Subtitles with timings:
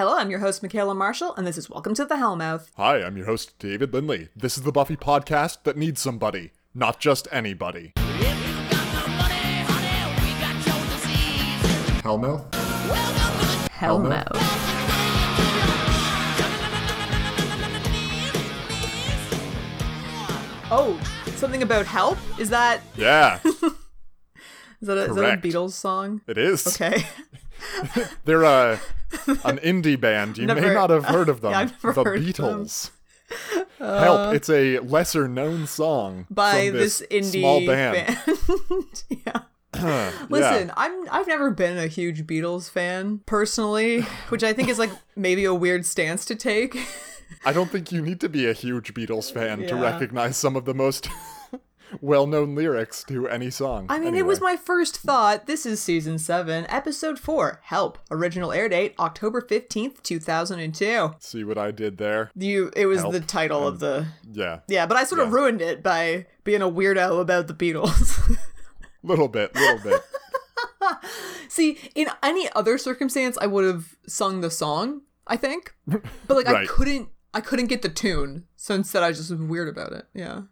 [0.00, 2.70] Hello, I'm your host, Michaela Marshall, and this is Welcome to the Hellmouth.
[2.78, 4.28] Hi, I'm your host, David Lindley.
[4.34, 7.92] This is the Buffy podcast that needs somebody, not just anybody.
[12.02, 12.50] Hellmouth?
[13.72, 14.26] Hellmouth.
[20.72, 20.98] Oh,
[21.36, 22.16] something about help?
[22.38, 23.60] Is that Yeah, is
[24.80, 25.44] that a, is that a Correct.
[25.44, 26.22] Beatles song?
[26.26, 26.66] it is.
[26.66, 27.04] Okay.
[28.24, 28.78] They're uh,
[29.44, 30.38] an indie band.
[30.38, 31.52] You may not have heard of them.
[31.52, 32.14] Yeah, I've never the of them.
[32.14, 32.90] Uh, Beatles.
[33.78, 34.34] Help!
[34.34, 38.18] It's a lesser known song By this, this, indie small band.
[39.08, 40.26] yeah.
[40.28, 44.90] Listen, I'm I've never been a huge Beatles fan personally, which I think is like
[45.16, 46.76] maybe a weird stance to take.
[47.44, 50.64] I don't think you need to be a huge Beatles fan to recognize some of
[50.64, 51.08] the most
[52.00, 53.86] well-known lyrics to any song.
[53.88, 55.46] I mean, it was my first thought.
[55.46, 57.98] This is season 7, episode 4, Help.
[58.10, 61.14] Original air date October 15th, 2002.
[61.18, 62.30] See what I did there?
[62.34, 63.12] You it was Help.
[63.12, 66.70] the title of the Yeah, Yeah, but I sort of ruined it by being a
[66.70, 68.36] weirdo about the Beatles.
[69.02, 70.02] little bit, little bit.
[71.48, 75.74] See, in any other circumstance I would have sung the song, I think.
[75.86, 79.68] But like I couldn't I couldn't get the tune, so instead I just was weird
[79.68, 80.06] about it.
[80.14, 80.42] Yeah.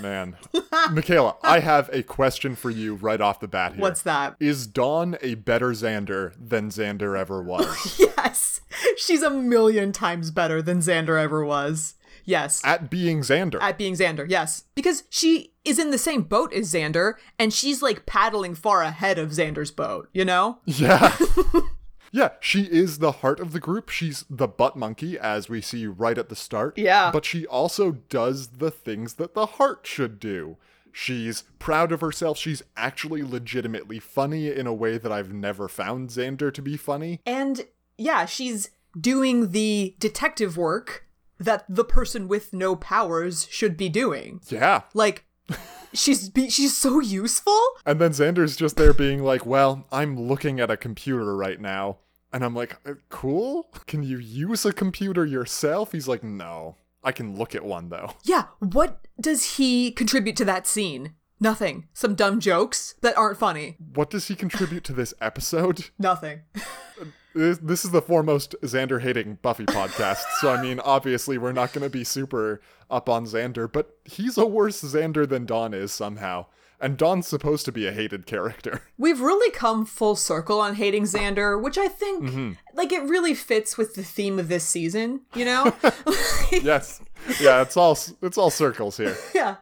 [0.00, 0.36] Man.
[0.90, 3.82] Michaela, I have a question for you right off the bat here.
[3.82, 4.36] What's that?
[4.40, 7.98] Is Dawn a better Xander than Xander ever was?
[7.98, 8.60] Yes.
[8.96, 11.94] She's a million times better than Xander ever was.
[12.24, 12.60] Yes.
[12.64, 13.60] At being Xander.
[13.62, 14.64] At being Xander, yes.
[14.74, 19.18] Because she is in the same boat as Xander, and she's like paddling far ahead
[19.18, 20.58] of Xander's boat, you know?
[20.64, 21.16] yeah.
[22.12, 23.88] yeah, she is the heart of the group.
[23.88, 26.78] She's the butt monkey, as we see right at the start.
[26.78, 27.10] Yeah.
[27.10, 30.56] But she also does the things that the heart should do.
[30.92, 32.38] She's proud of herself.
[32.38, 37.20] She's actually legitimately funny in a way that I've never found Xander to be funny.
[37.26, 37.66] And
[37.98, 41.06] yeah, she's doing the detective work
[41.38, 44.40] that the person with no powers should be doing.
[44.48, 44.82] Yeah.
[44.94, 45.24] Like
[45.92, 47.60] she's be- she's so useful.
[47.84, 51.98] And then Xander's just there being like, well, I'm looking at a computer right now.
[52.32, 53.68] And I'm like, "Uh, cool?
[53.86, 55.92] Can you use a computer yourself?
[55.92, 56.76] He's like, no.
[57.02, 58.14] I can look at one though.
[58.24, 61.14] Yeah, what does he contribute to that scene?
[61.38, 61.86] Nothing.
[61.92, 63.76] Some dumb jokes that aren't funny.
[63.94, 65.90] What does he contribute to this episode?
[65.98, 66.40] Nothing.
[67.36, 70.24] This, this is the foremost Xander hating Buffy podcast.
[70.40, 74.38] so, I mean, obviously, we're not going to be super up on Xander, but he's
[74.38, 76.46] a worse Xander than Dawn is somehow.
[76.80, 78.80] And Dawn's supposed to be a hated character.
[78.98, 82.52] We've really come full circle on hating Xander, which I think mm-hmm.
[82.72, 85.74] like it really fits with the theme of this season, you know?
[86.52, 87.02] yes.
[87.38, 89.16] Yeah, it's all it's all circles here.
[89.34, 89.56] yeah.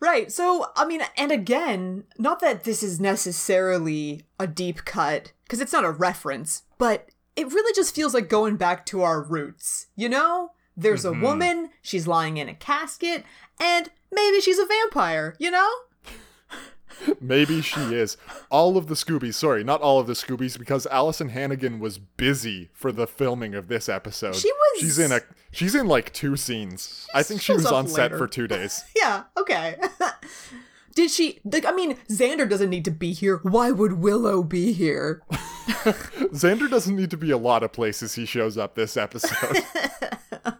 [0.00, 0.32] Right.
[0.32, 5.72] So, I mean, and again, not that this is necessarily a deep cut, because it's
[5.72, 10.08] not a reference, but it really just feels like going back to our roots, you
[10.08, 10.52] know?
[10.76, 11.22] There's a mm-hmm.
[11.22, 13.24] woman, she's lying in a casket,
[13.60, 15.68] and maybe she's a vampire, you know?
[17.20, 18.16] Maybe she is.
[18.50, 22.70] All of the Scoobies, sorry, not all of the Scoobies, because Alyson Hannigan was busy
[22.72, 24.34] for the filming of this episode.
[24.34, 25.20] She was- She's in a.
[25.50, 27.06] She's in like two scenes.
[27.14, 28.84] I think she was on set for two days.
[28.96, 29.76] Yeah, okay.
[30.98, 33.36] Did she, like, I mean, Xander doesn't need to be here.
[33.44, 35.22] Why would Willow be here?
[35.30, 39.58] Xander doesn't need to be a lot of places he shows up this episode.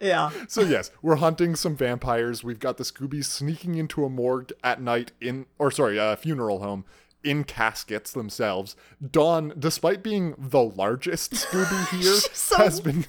[0.00, 0.30] Yeah.
[0.48, 2.42] so yes, we're hunting some vampires.
[2.44, 6.58] We've got the Scoobies sneaking into a morgue at night in, or sorry, a funeral
[6.60, 6.84] home
[7.24, 8.74] in caskets themselves.
[9.10, 13.06] Dawn, despite being the largest Scooby here, so- has been.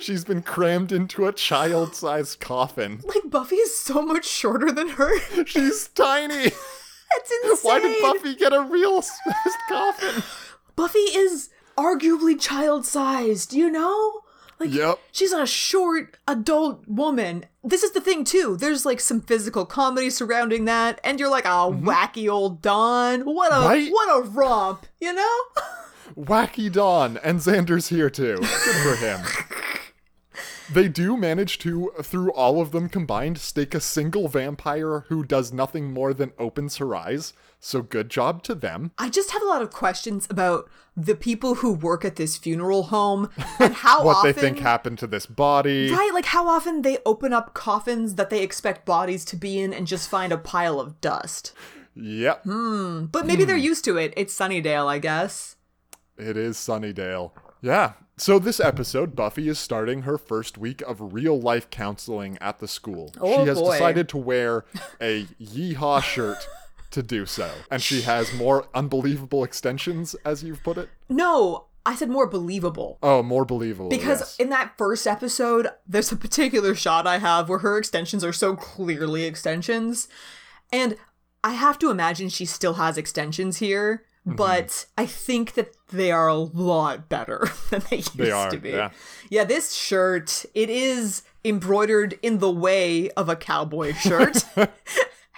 [0.00, 3.00] She's been crammed into a child-sized coffin.
[3.04, 5.44] Like, Buffy is so much shorter than her.
[5.46, 6.44] She's tiny.
[6.44, 7.56] That's insane.
[7.62, 10.22] Why did Buffy get a real sized coffin?
[10.76, 14.20] Buffy is arguably child sized, do you know?
[14.60, 15.00] Like, Yep.
[15.12, 17.46] she's a short adult woman.
[17.64, 18.56] This is the thing, too.
[18.56, 23.22] There's like some physical comedy surrounding that, and you're like, oh, wacky old Dawn.
[23.22, 23.90] What a Right?
[23.92, 25.38] what a romp, you know?
[26.16, 28.36] Wacky Dawn, and Xander's here too.
[28.36, 29.20] Good for him.
[30.72, 35.52] They do manage to, through all of them combined, stake a single vampire who does
[35.52, 37.32] nothing more than opens her eyes.
[37.60, 38.92] So good job to them.
[38.98, 42.84] I just have a lot of questions about the people who work at this funeral
[42.84, 45.90] home and how What often they think happened to this body.
[45.90, 49.72] Right, like how often they open up coffins that they expect bodies to be in
[49.72, 51.52] and just find a pile of dust.
[51.94, 52.44] Yep.
[52.44, 53.04] Hmm.
[53.06, 54.12] But maybe they're used to it.
[54.16, 55.56] It's Sunnydale, I guess.
[56.16, 57.32] It is Sunnydale.
[57.62, 57.92] Yeah.
[58.16, 62.68] So this episode, Buffy is starting her first week of real life counseling at the
[62.68, 63.12] school.
[63.20, 63.72] Oh, she has boy.
[63.72, 64.64] decided to wear
[65.00, 66.48] a yeehaw shirt
[66.92, 67.50] to do so.
[67.72, 70.90] And she has more unbelievable extensions, as you've put it.
[71.08, 72.98] No, I said more believable.
[73.02, 73.90] Oh, more believable.
[73.90, 74.36] Because yes.
[74.38, 78.54] in that first episode, there's a particular shot I have where her extensions are so
[78.54, 80.06] clearly extensions.
[80.72, 80.96] And
[81.42, 84.36] I have to imagine she still has extensions here, Mm-hmm.
[84.36, 88.56] but I think that they are a lot better than they used They are, to
[88.56, 88.70] be.
[88.70, 88.90] yeah.
[89.28, 94.44] Yeah, this shirt, it is embroidered in the way of a cowboy shirt.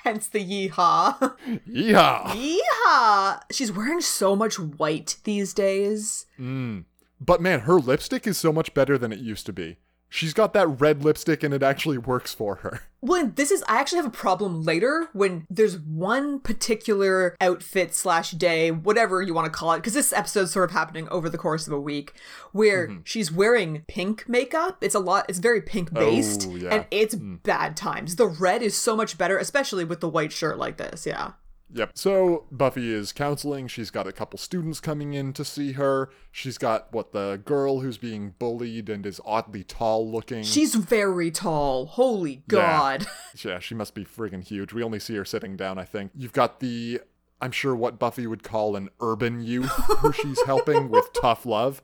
[0.05, 1.35] Hence the yeehaw.
[1.67, 2.33] yeah.
[2.33, 3.41] Yeehaw!
[3.51, 6.27] She's wearing so much white these days.
[6.39, 9.79] But man, her lipstick is so much better than it used to be.
[10.09, 12.83] She's got that red lipstick and it actually works for her.
[13.03, 18.33] Well, this is I actually have a problem later when there's one particular outfit slash
[18.33, 21.39] day, whatever you want to call it, because this episode's sort of happening over the
[21.39, 22.15] course of a week,
[22.53, 23.01] where Mm-hmm.
[23.05, 24.79] she's wearing pink makeup.
[24.83, 25.27] It's a lot.
[25.29, 26.75] It's very pink based, Oh, yeah.
[26.75, 28.17] and it's bad times.
[28.17, 31.07] The red is so much better, especially with the white shirt like this.
[31.07, 31.33] Yeah.
[31.73, 31.91] Yep.
[31.95, 33.67] So Buffy is counseling.
[33.69, 36.11] She's got a couple students coming in to see her.
[36.31, 40.45] She's got what the girl who's being bullied and is oddly tall looking.
[40.45, 41.87] She's very tall.
[41.87, 43.07] Holy God.
[43.45, 44.73] yeah, she must be friggin' huge.
[44.73, 46.13] We only see her sitting down, I think.
[46.15, 47.01] You've got the
[47.41, 51.83] I'm sure what Buffy would call an urban youth who she's helping with tough love.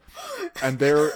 [0.62, 1.10] And there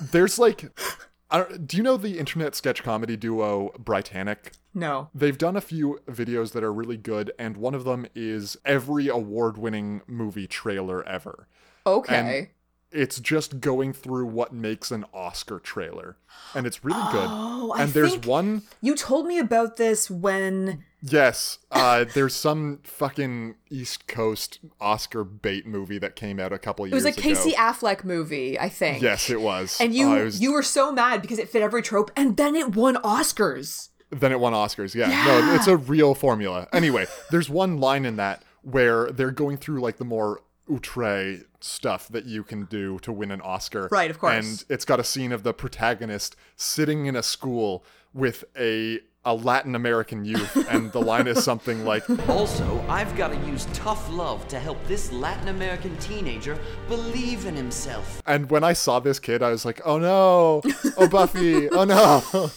[0.00, 4.52] there's like I don't, do you know the internet sketch comedy duo Britannic?
[4.74, 5.08] No.
[5.14, 9.08] They've done a few videos that are really good, and one of them is every
[9.08, 11.48] award winning movie trailer ever.
[11.86, 12.38] Okay.
[12.38, 12.48] And
[12.92, 16.16] It's just going through what makes an Oscar trailer.
[16.54, 17.26] And it's really good.
[17.28, 22.34] Oh, I and there's think one, you told me about this when yes, uh, there's
[22.34, 26.92] some fucking East Coast Oscar bait movie that came out a couple years.
[27.04, 27.08] Ago.
[27.08, 27.42] It years was a ago.
[27.42, 29.02] Casey Affleck movie, I think.
[29.02, 29.78] Yes, it was.
[29.80, 32.54] And you it was- you were so mad because it fit every trope, and then
[32.56, 33.88] it won Oscars.
[34.10, 34.94] Then it won Oscars.
[34.94, 35.08] Yeah.
[35.26, 36.68] No, it's a real formula.
[36.72, 42.08] Anyway, there's one line in that where they're going through like the more outre stuff
[42.08, 43.88] that you can do to win an Oscar.
[43.90, 44.34] Right, of course.
[44.34, 49.34] And it's got a scene of the protagonist sitting in a school with a a
[49.34, 54.08] Latin American youth, and the line is something like, Also, I've got to use tough
[54.10, 56.58] love to help this Latin American teenager
[56.88, 58.22] believe in himself.
[58.26, 60.62] and when I saw this kid, I was like, oh no,
[60.96, 62.50] oh Buffy, oh no,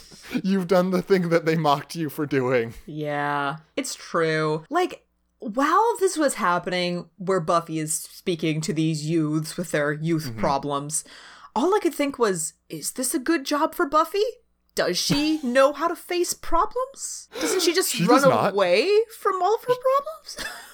[0.44, 2.74] you've done the thing that they mocked you for doing.
[2.86, 4.64] Yeah, it's true.
[4.70, 5.04] Like,
[5.40, 10.40] while this was happening, where Buffy is speaking to these youths with their youth Mm-hmm.
[10.40, 11.04] problems,
[11.56, 14.22] all I could think was, is this a good job for Buffy?
[14.76, 17.28] Does she know how to face problems?
[17.40, 18.54] Doesn't she just She run not.
[18.54, 18.90] away
[19.20, 20.38] from all of her problems?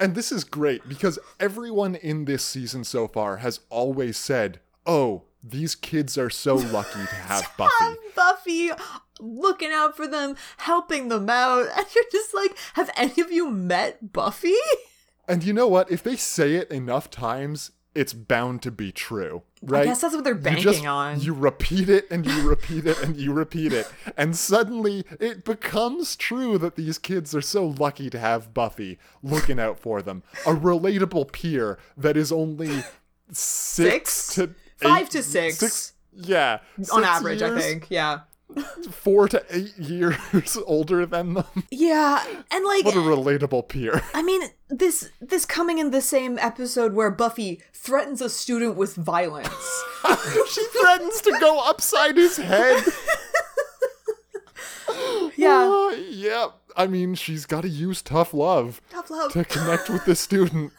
[0.00, 5.24] And this is great because everyone in this season so far has always said, oh,
[5.44, 7.72] these kids are so lucky to have Buffy.
[7.84, 8.70] have Buffy
[9.20, 13.48] looking out for them, helping them out, and you're just like, have any of you
[13.48, 14.54] met Buffy?
[15.28, 15.88] And you know what?
[15.88, 19.82] If they say it enough times, it's bound to be true, right?
[19.82, 21.20] I guess that's what they're You banking just- on.
[21.20, 23.86] You repeat it and you repeat it and you repeat it.
[24.16, 29.58] And suddenly it becomes true that these kids are so lucky to have Buffy looking
[29.60, 30.22] out for them.
[30.46, 32.82] A relatable peer that is only
[33.32, 34.34] six, Six?
[34.34, 35.92] to Five eight- to six.
[36.12, 36.58] yeah.
[36.78, 37.86] On six average, I think.
[37.90, 38.20] Yeah.
[38.90, 41.64] Four to eight years older than them.
[41.70, 44.02] Yeah, and like What a relatable peer.
[44.14, 48.94] I mean, this this coming in the same episode where Buffy threatens a student with
[48.96, 49.84] violence.
[50.50, 52.84] she threatens to go upside his head.
[55.36, 56.48] yeah, Uh, yeah.
[56.76, 59.32] I mean, she's got to use tough love tough love.
[59.32, 60.72] to connect with the student.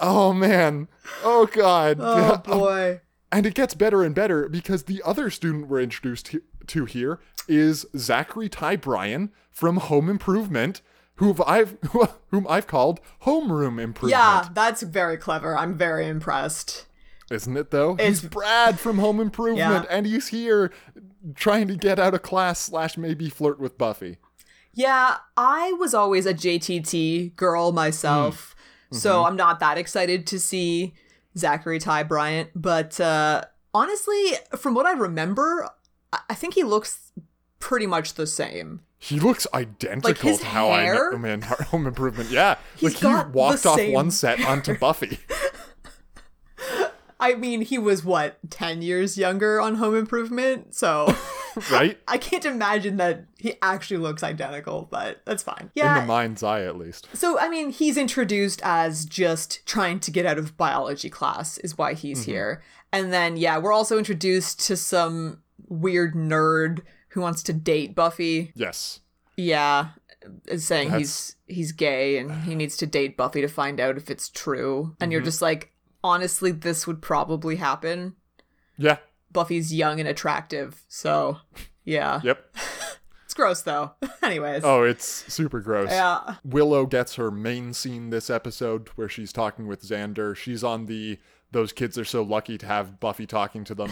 [0.00, 0.88] Oh man.
[1.22, 1.98] Oh god.
[2.00, 2.36] Oh Yeah.
[2.38, 3.00] boy.
[3.30, 6.34] And it gets better and better because the other student we're introduced
[6.68, 10.80] to here is Zachary Ty Bryan from Home Improvement,
[11.16, 11.76] who I've
[12.30, 14.10] whom I've called Homeroom Improvement.
[14.10, 15.56] Yeah, that's very clever.
[15.56, 16.86] I'm very impressed.
[17.30, 17.92] Isn't it though?
[17.94, 19.96] It's- he's Brad from Home Improvement, Yeah.
[19.96, 20.72] and he's here
[21.34, 24.18] trying to get out of class slash maybe flirt with Buffy.
[24.74, 28.54] Yeah, I was always a JTT girl myself,
[28.90, 30.94] so I'm not that excited to see
[31.36, 32.48] Zachary Ty Bryan.
[32.54, 33.42] But uh,
[33.74, 35.68] honestly, from what I remember,
[36.12, 37.12] I-, think he looks
[37.58, 38.80] pretty much the same.
[38.98, 41.12] He looks identical his to how hair?
[41.12, 42.30] I met him in Home Improvement.
[42.30, 45.18] Yeah, He's like got he walked off one set onto Buffy.
[47.20, 51.14] I mean, he was what ten years younger on Home Improvement, so
[51.70, 51.98] right?
[52.08, 54.88] I can't imagine that he actually looks identical.
[54.90, 55.70] But that's fine.
[55.74, 57.08] Yeah, In the mind's eye, at least.
[57.14, 61.78] So, I mean, he's introduced as just trying to get out of biology class, is
[61.78, 62.30] why he's mm-hmm.
[62.30, 62.62] here.
[62.92, 65.41] And then, yeah, we're also introduced to some
[65.72, 68.52] weird nerd who wants to date Buffy.
[68.54, 69.00] Yes.
[69.36, 69.88] Yeah,
[70.46, 74.10] is saying he's he's gay and he needs to date Buffy to find out if
[74.10, 74.94] it's true.
[75.00, 75.26] And you're mm-hmm.
[75.26, 75.72] just like,
[76.04, 78.14] honestly, this would probably happen.
[78.76, 78.98] Yeah.
[79.30, 81.38] Buffy's young and attractive, so
[81.84, 82.20] yeah.
[82.24, 82.56] Yep.
[83.24, 83.92] It's gross though.
[84.22, 84.62] Anyways.
[84.62, 85.88] Oh, it's super gross.
[85.88, 86.34] Yeah.
[86.44, 90.36] Willow gets her main scene this episode where she's talking with Xander.
[90.36, 91.18] She's on the
[91.50, 93.90] those kids are so lucky to have Buffy talking to them.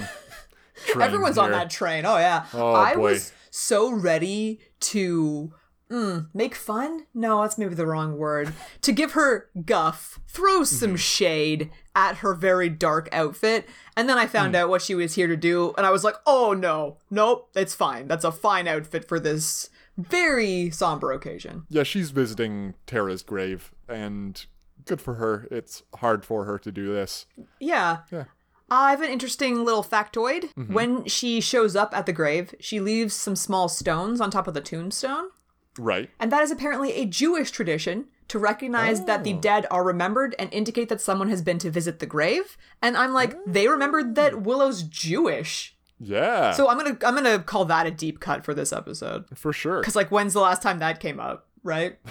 [1.01, 2.05] Everyone's on that train.
[2.07, 2.47] Oh yeah.
[2.55, 3.01] Oh, I boy.
[3.13, 5.53] was so ready to
[5.91, 7.07] mm, make fun.
[7.15, 8.53] No, that's maybe the wrong word.
[8.83, 10.97] to give her guff, throw some Mm-hmm.
[10.97, 14.59] shade at her very dark outfit, and then I found Mm.
[14.59, 17.75] out what she was here to do, and I was like, oh no, nope, it's
[17.75, 18.07] fine.
[18.09, 19.69] That's a fine outfit for this
[19.99, 21.65] very somber occasion.
[21.69, 24.47] Yeah, she's visiting Tara's grave, and
[24.87, 25.47] good for her.
[25.51, 27.27] It's hard for her to do this.
[27.59, 27.99] Yeah.
[28.11, 28.25] Yeah.
[28.71, 30.53] I have an interesting little factoid.
[30.55, 30.73] Mm-hmm.
[30.73, 34.55] When she shows up at the grave, she leaves some small stones on top of
[34.55, 35.31] the tombstone.
[35.79, 36.11] Right.
[36.19, 40.53] And that is apparently a Jewish tradition to recognize that the dead are remembered and
[40.53, 42.57] indicate that someone has been to visit the grave.
[42.81, 45.77] And I'm like, they remembered that Willow's Jewish.
[45.99, 46.53] Yeah.
[46.53, 49.27] So I'm gonna I'm gonna call that a deep cut for this episode.
[49.37, 49.83] for sure.
[49.83, 51.49] Cause like when's the last time that came up?
[51.62, 51.99] Right?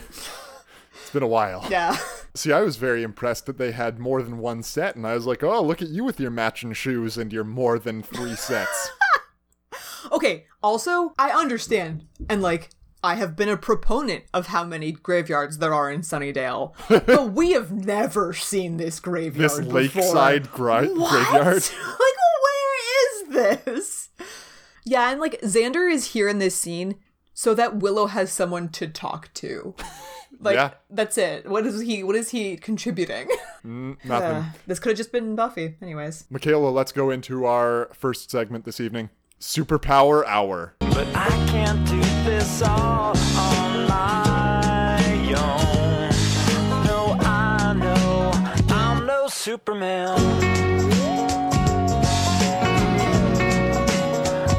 [1.09, 1.65] It's been a while.
[1.71, 1.97] Yeah.
[2.35, 5.25] See, I was very impressed that they had more than one set, and I was
[5.25, 8.91] like, oh, look at you with your matching shoes and your more than three sets.
[10.13, 12.69] Okay, also, I understand, and like,
[13.03, 16.73] I have been a proponent of how many graveyards there are in Sunnydale,
[17.05, 19.73] but we have never seen this graveyard this before.
[19.73, 20.55] lakeside What?
[20.55, 21.63] graveyard.
[21.63, 23.29] like, where is
[23.65, 24.09] this?
[24.85, 26.95] Yeah, and like, Xander is here in this scene
[27.33, 29.75] so that Willow has someone to talk to.
[30.39, 30.71] Like, Yeah.
[30.89, 31.49] that's it.
[31.49, 32.03] What is he?
[32.03, 33.27] What is he contributing?
[33.63, 34.07] Nothing.
[34.09, 35.75] Uh, this could have just been Buffy.
[35.81, 36.25] Anyways.
[36.29, 40.75] Michaela, let's go into our first segment this evening Superpower Hour.
[40.79, 46.09] But I can't do this all on my own.
[46.85, 48.31] No, I know
[48.73, 50.17] I'm no Superman.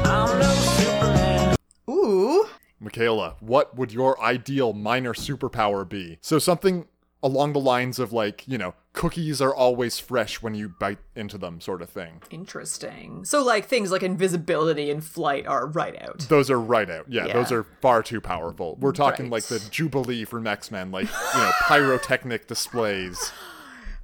[0.05, 1.55] I'm no Superman.
[1.89, 2.45] Ooh.
[2.81, 6.17] Michaela, what would your ideal minor superpower be?
[6.21, 6.87] So, something
[7.23, 11.37] along the lines of, like, you know, cookies are always fresh when you bite into
[11.37, 12.19] them, sort of thing.
[12.31, 13.23] Interesting.
[13.25, 16.21] So, like, things like invisibility and flight are right out.
[16.29, 17.05] Those are right out.
[17.07, 17.33] Yeah, Yeah.
[17.33, 18.75] those are far too powerful.
[18.79, 19.33] We're talking Right.
[19.33, 23.31] like the Jubilee from X Men, like, you know, pyrotechnic displays.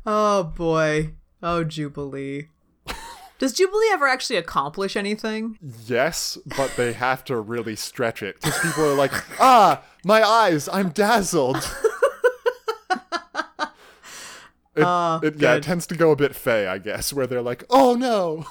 [0.09, 1.15] Oh boy.
[1.43, 2.47] Oh, Jubilee.
[3.39, 5.57] Does Jubilee ever actually accomplish anything?
[5.85, 10.67] Yes, but they have to really stretch it because people are like, ah, my eyes,
[10.71, 11.57] I'm dazzled.
[11.57, 11.63] It,
[14.83, 17.63] Ah, it, yeah, it tends to go a bit fey, I guess, where they're like,
[17.69, 18.45] oh no.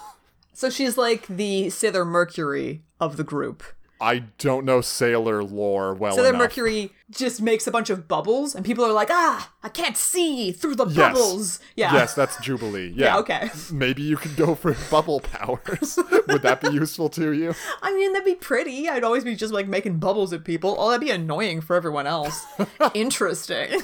[0.52, 3.62] So she's like the Sailor Mercury of the group.
[4.00, 6.40] I don't know sailor lore well Sailor enough.
[6.40, 10.52] Mercury just makes a bunch of bubbles, and people are like, ah, I can't see
[10.52, 10.96] through the Yes.
[10.96, 11.60] bubbles.
[11.76, 11.94] Yeah.
[11.94, 12.92] Yes, that's Jubilee.
[12.96, 13.06] Yeah.
[13.06, 13.50] Yeah, okay.
[13.72, 15.98] Maybe you could go for bubble powers.
[16.28, 17.54] Would that be useful to you?
[17.82, 18.88] I mean, that'd be pretty.
[18.88, 20.76] I'd always be just like making bubbles at people.
[20.78, 22.44] Oh, that'd be annoying for everyone else.
[22.94, 23.80] Interesting.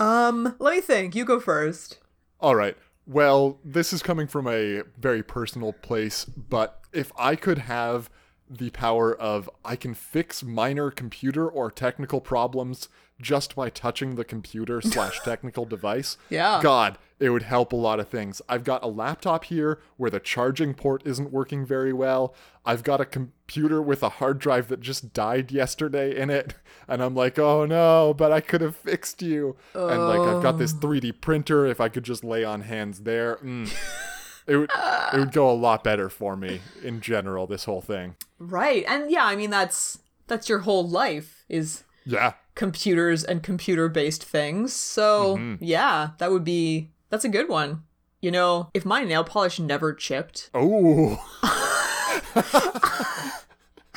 [0.00, 1.14] um, let me think.
[1.14, 1.98] You go first.
[2.40, 2.76] All right.
[3.06, 8.10] Well, this is coming from a very personal place, but if I could have
[8.48, 12.88] the power of I can fix minor computer or technical problems
[13.20, 16.60] just by touching the computer slash technical device, Yeah.
[16.62, 18.42] God, it would help a lot of things.
[18.46, 22.34] I've got a laptop here where the charging port isn't working very well.
[22.66, 26.54] I've got a computer with a hard drive that just died yesterday in it,
[26.86, 29.56] and I'm like, oh no, but I could have fixed you.
[29.72, 31.64] And like, I've got this 3D printer.
[31.66, 33.72] If I could just lay on hands there, mm,
[34.46, 34.70] it would
[35.12, 37.46] it would go a lot better for me in general.
[37.46, 38.84] This whole thing, Right.
[38.88, 42.34] And yeah, I mean that's that's your whole life is yeah.
[42.54, 44.72] computers and computer based things.
[44.72, 45.64] So, Mm-hmm.
[45.64, 47.82] yeah, that would be that's a good one.
[48.20, 51.22] You know, if my nail polish never chipped, Oh.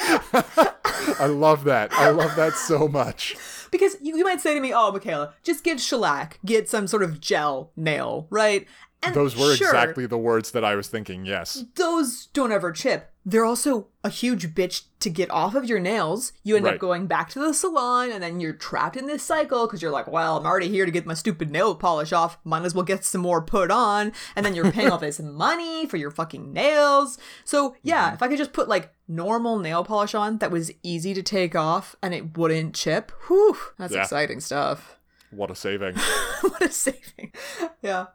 [0.02, 1.92] I love that.
[1.94, 3.36] I love that so much.
[3.72, 7.04] because you, you might say to me, "Oh, Michaela, just get shellac, get some sort
[7.04, 8.68] of gel nail, right?"
[9.02, 11.64] And Those were sure, exactly the words that I was thinking, yes.
[11.76, 13.12] those don't ever chip.
[13.26, 16.34] They're also a huge bitch to get off of your nails.
[16.44, 16.74] You end Right.
[16.74, 19.92] up going back to the salon, and then you're trapped in this cycle because you're
[19.92, 22.40] like, well, I'm already here to get my stupid nail polish off.
[22.44, 24.12] Might as well get some more put on.
[24.36, 27.18] And then you're paying all this money for your fucking nails.
[27.46, 28.16] So, yeah, Mm-hmm.
[28.16, 31.56] if I could just put like normal nail polish on that was easy to take
[31.56, 34.02] off and it wouldn't chip, whew, that's Yeah.
[34.02, 34.98] exciting stuff.
[35.32, 35.96] What a saving.
[36.42, 37.34] what a saving.
[37.82, 38.08] Yeah.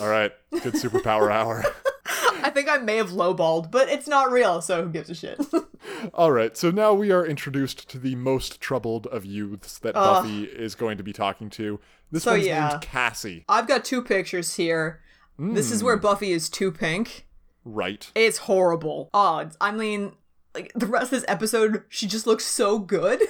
[0.00, 0.32] All right.
[0.50, 1.64] Good superpower hour.
[2.42, 5.40] I think I may have lowballed, but it's not real, so who gives a shit?
[6.14, 10.44] All right, so now we are introduced to the most troubled of youths that Buffy
[10.44, 11.80] is going to be talking to.
[12.10, 12.68] This So, one's yeah.
[12.68, 13.44] named Cassie.
[13.48, 15.00] I've got two pictures here.
[15.38, 16.02] This is where hmm.
[16.02, 17.26] Buffy is too pink.
[17.64, 18.10] Right.
[18.14, 19.10] It's horrible.
[19.14, 20.12] Oh, I mean,
[20.54, 23.22] like the rest of this episode, she just looks so good.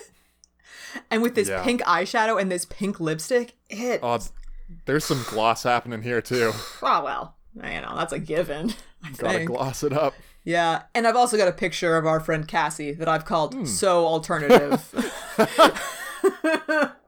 [1.11, 1.63] And with this Yeah.
[1.65, 4.01] pink eyeshadow and this pink lipstick, it.
[4.03, 4.19] Uh,
[4.87, 6.53] there's some gloss happening here too.
[6.83, 8.75] oh well, you know that's a given.
[9.03, 9.51] I Gotta think.
[9.51, 10.15] gloss it up.
[10.45, 13.65] Yeah, and I've also got a picture of our friend Cassie that I've called Hmm.
[13.65, 14.83] so alternative.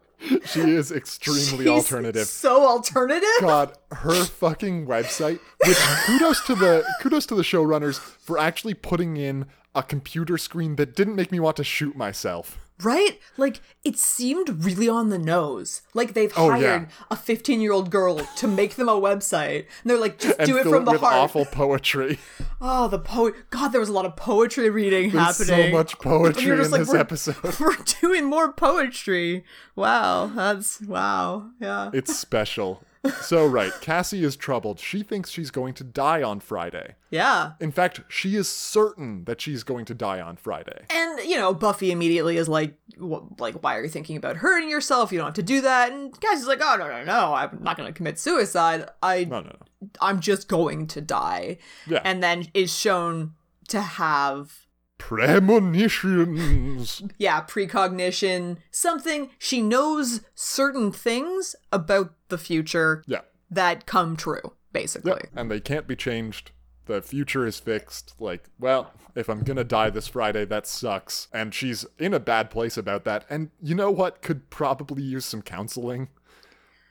[0.46, 2.26] She is extremely She's alternative.
[2.26, 3.28] So alternative.
[3.40, 5.38] God, her fucking website.
[5.64, 5.76] Which
[6.06, 10.96] kudos to the kudos to the showrunners for actually putting in a computer screen that
[10.96, 12.58] didn't make me want to shoot myself.
[12.82, 13.18] Right?
[13.38, 15.80] Like, it seemed really on the nose.
[15.94, 16.86] Like, they've Oh, hired yeah.
[17.10, 19.60] a 15 year old girl to make them a website.
[19.82, 21.14] And they're like, just do it from the heart.
[21.14, 22.18] awful poetry.
[22.60, 23.34] Oh, the poet.
[23.50, 25.70] God, there was a lot of poetry reading There's happening.
[25.70, 27.36] so much poetry in like, this we're- episode.
[27.60, 29.44] We're doing more poetry.
[29.74, 30.26] Wow.
[30.34, 31.50] That's, wow.
[31.60, 31.90] Yeah.
[31.94, 32.82] It's special.
[33.22, 34.78] So right, Cassie is troubled.
[34.80, 36.94] She thinks she's going to die on Friday.
[37.10, 37.52] Yeah.
[37.60, 40.84] In fact, she is certain that she's going to die on Friday.
[40.90, 45.12] And you know, Buffy immediately is like, like, why are you thinking about hurting yourself?
[45.12, 45.92] You don't have to do that.
[45.92, 48.88] And Cassie's like, oh no, no, no, I'm not going to commit suicide.
[49.02, 49.88] I, No, no, no.
[50.00, 51.58] I'm just going to die.
[51.86, 52.00] Yeah.
[52.04, 53.34] And then is shown
[53.68, 54.65] to have,
[54.98, 57.02] Premonitions.
[57.18, 63.20] yeah, precognition, something she knows certain things about the future Yeah.
[63.50, 65.12] that come true, basically.
[65.12, 65.28] Yep.
[65.34, 66.52] And they can't be changed.
[66.86, 68.14] The future is fixed.
[68.20, 71.26] Like, well, if I'm gonna die this Friday, that sucks.
[71.32, 73.24] And she's in a bad place about that.
[73.28, 74.22] And you know what?
[74.22, 76.08] Could probably use some counseling.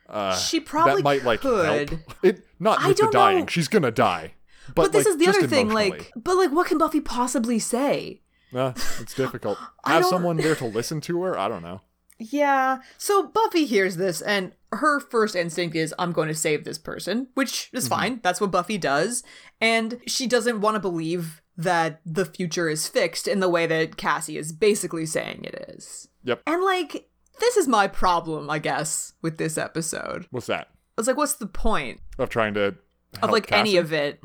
[0.10, 1.90] Uh, she probably that might like could.
[1.90, 2.02] help.
[2.24, 3.40] It not with the dying.
[3.42, 3.46] know.
[3.48, 4.34] She's gonna die.
[4.68, 7.60] But, But this like, is the other thing, like, but like, what can Buffy possibly
[7.60, 8.22] say?
[8.54, 9.58] Uh, it's difficult.
[9.86, 11.38] Have someone there to listen to her.
[11.38, 11.82] I don't know.
[12.18, 12.80] Yeah.
[12.98, 17.28] So Buffy hears this, and her first instinct is, I'm going to save this person,
[17.34, 18.20] which is fine.
[18.24, 19.24] That's what Buffy does.
[19.60, 23.98] And she doesn't want to believe that the future is fixed in the way that
[23.98, 26.08] Cassie is basically saying it is.
[26.24, 26.42] Yep.
[26.46, 27.10] And like,
[27.40, 30.28] this is my problem, I guess, with this episode.
[30.32, 30.68] What's that?
[30.98, 32.76] I was like, what's the point Of trying to
[33.22, 34.22] of like any of it?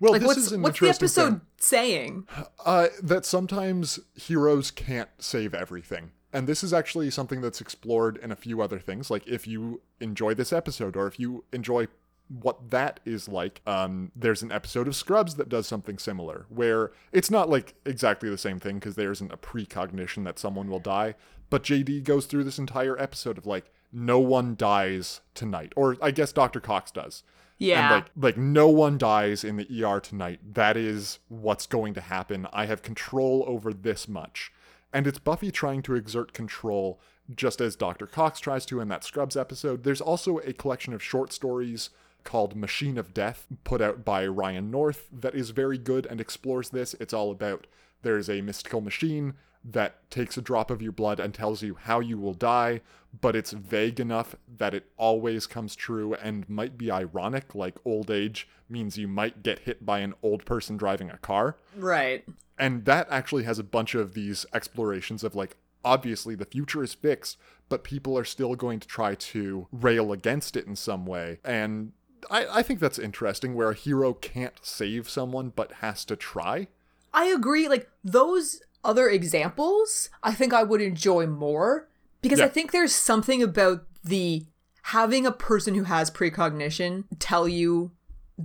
[0.00, 1.40] Well, Like, this what's is an what's the episode thing.
[1.58, 2.26] saying?
[2.64, 6.12] Uh, that sometimes heroes can't save everything.
[6.32, 9.10] And this is actually something that's explored in a few other things.
[9.10, 11.88] Like if you enjoy this episode or if you enjoy
[12.28, 16.92] what that is like, um, there's an episode of Scrubs that does something similar where
[17.12, 20.78] it's not like exactly the same thing because there isn't a precognition that someone will
[20.78, 21.16] die.
[21.50, 25.72] But JD goes through this entire episode of like, no one dies tonight.
[25.74, 26.60] Or I guess Dr.
[26.60, 27.24] Cox does.
[27.60, 27.82] Yeah.
[27.82, 30.40] And like like no one dies in the ER tonight.
[30.54, 32.48] That is what's going to happen.
[32.52, 34.50] I have control over this much.
[34.92, 36.98] And it's Buffy trying to exert control
[37.32, 38.06] just as Dr.
[38.06, 39.84] Cox tries to in that Scrubs episode.
[39.84, 41.90] There's also a collection of short stories
[42.24, 46.70] called Machine of Death put out by Ryan North that is very good and explores
[46.70, 46.94] this.
[46.98, 47.66] It's all about
[48.02, 52.00] there's a mystical machine that takes a drop of your blood and tells you how
[52.00, 52.80] you will die,
[53.20, 58.10] but it's vague enough that it always comes true and might be ironic, like old
[58.10, 61.56] age means you might get hit by an old person driving a car.
[61.76, 62.24] Right.
[62.58, 66.94] And that actually has a bunch of these explorations of like, obviously the future is
[66.94, 67.36] fixed,
[67.68, 71.38] but people are still going to try to rail against it in some way.
[71.44, 71.92] And
[72.30, 76.68] I, I think that's interesting where a hero can't save someone but has to try.
[77.12, 77.66] I agree.
[77.68, 81.88] Like those other examples, I think I would enjoy more
[82.22, 84.46] because I think there's something about the
[84.82, 87.92] having a person who has precognition tell you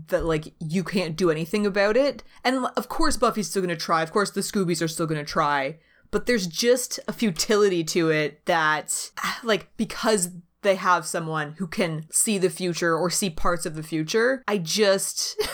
[0.07, 2.23] that like you can't do anything about it.
[2.43, 4.03] And of course Buffy's still going to try.
[4.03, 5.77] Of course the Scoobies are still going to try.
[6.11, 9.11] But there's just a futility to it that
[9.43, 10.29] like because
[10.61, 14.57] they have someone who can see the future or see parts of the future, I
[14.57, 15.39] just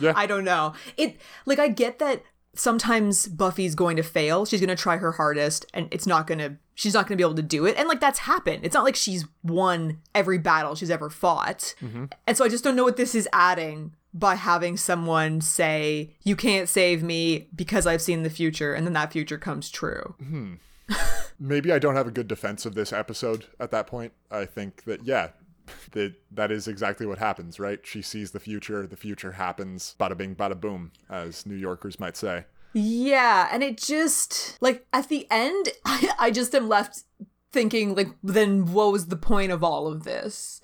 [0.00, 0.12] Yeah.
[0.14, 0.74] I don't know.
[0.96, 2.22] It like I get that
[2.58, 4.44] sometimes Buffy's going to fail.
[4.44, 7.22] She's going to try her hardest and it's not going to she's not going to
[7.22, 7.76] be able to do it.
[7.76, 8.64] And like that's happened.
[8.64, 11.74] It's not like she's won every battle she's ever fought.
[11.80, 12.06] Mm-hmm.
[12.26, 16.34] And so I just don't know what this is adding by having someone say, "You
[16.34, 20.14] can't save me because I've seen the future," and then that future comes true.
[20.18, 20.54] Hmm.
[21.38, 24.12] maybe I don't have a good defense of this episode at that point.
[24.30, 25.28] I think that yeah,
[25.92, 27.80] that that is exactly what happens, right?
[27.84, 32.16] She sees the future, the future happens, bada bing, bada boom, as New Yorkers might
[32.16, 32.44] say.
[32.72, 37.04] Yeah, and it just like at the end, I, I just am left
[37.52, 40.60] thinking like, then what was the point of all of this?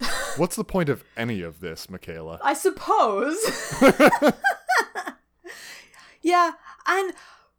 [0.36, 2.40] What's the point of any of this, Michaela?
[2.42, 3.38] I suppose.
[6.20, 6.52] yeah,
[6.86, 7.14] and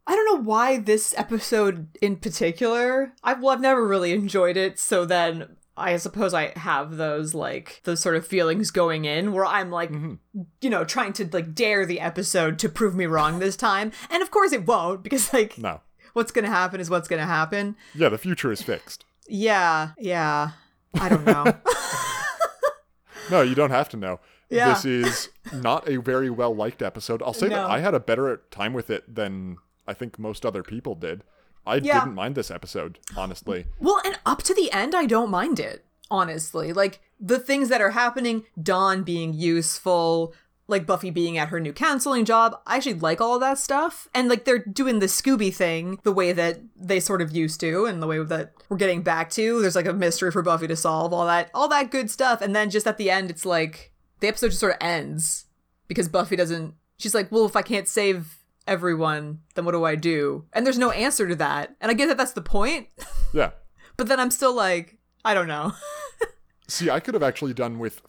[0.06, 3.12] I don't know why this episode in particular.
[3.24, 4.78] I've well, I've never really enjoyed it.
[4.78, 9.44] So then I suppose I have those like those sort of feelings going in where
[9.44, 10.14] I'm like, mm-hmm.
[10.60, 13.92] you know, trying to like dare the episode to prove me wrong this time.
[14.10, 15.80] And of course it won't because like No.
[16.14, 17.76] what's gonna happen is what's gonna happen.
[17.94, 19.04] Yeah, the future is fixed.
[19.28, 20.52] Yeah, yeah.
[20.94, 21.44] I don't know.
[23.30, 24.20] No, you don't have to know.
[24.48, 24.74] Yeah.
[24.74, 27.22] This is not a very well liked episode.
[27.22, 27.56] I'll say No.
[27.56, 31.24] that I had a better time with it than I think most other people did.
[31.66, 32.00] I Yeah.
[32.00, 33.66] didn't mind this episode, honestly.
[33.80, 36.72] Well, and up to the end, I don't mind it, honestly.
[36.72, 40.32] Like, the things that are happening, Dawn being useful,
[40.68, 44.08] like Buffy being at her new counseling job, I actually like all of that stuff.
[44.14, 47.86] And, like, they're doing the Scooby thing the way that they sort of used to,
[47.86, 49.60] and the way that we're getting back to.
[49.60, 52.40] There's, like, a mystery for Buffy to solve, all that, all that good stuff.
[52.40, 55.44] And then just at the end, it's like, the episode just sort of ends
[55.88, 58.35] because Buffy doesn't, she's like, well, if I can't save
[58.66, 60.44] everyone, then what do I do?
[60.52, 61.74] And there's no answer to that.
[61.80, 62.88] And I get that that's the point.
[63.34, 63.50] Yeah.
[63.96, 65.72] But then I'm still like, I don't know.
[66.68, 68.00] See, I could have actually done with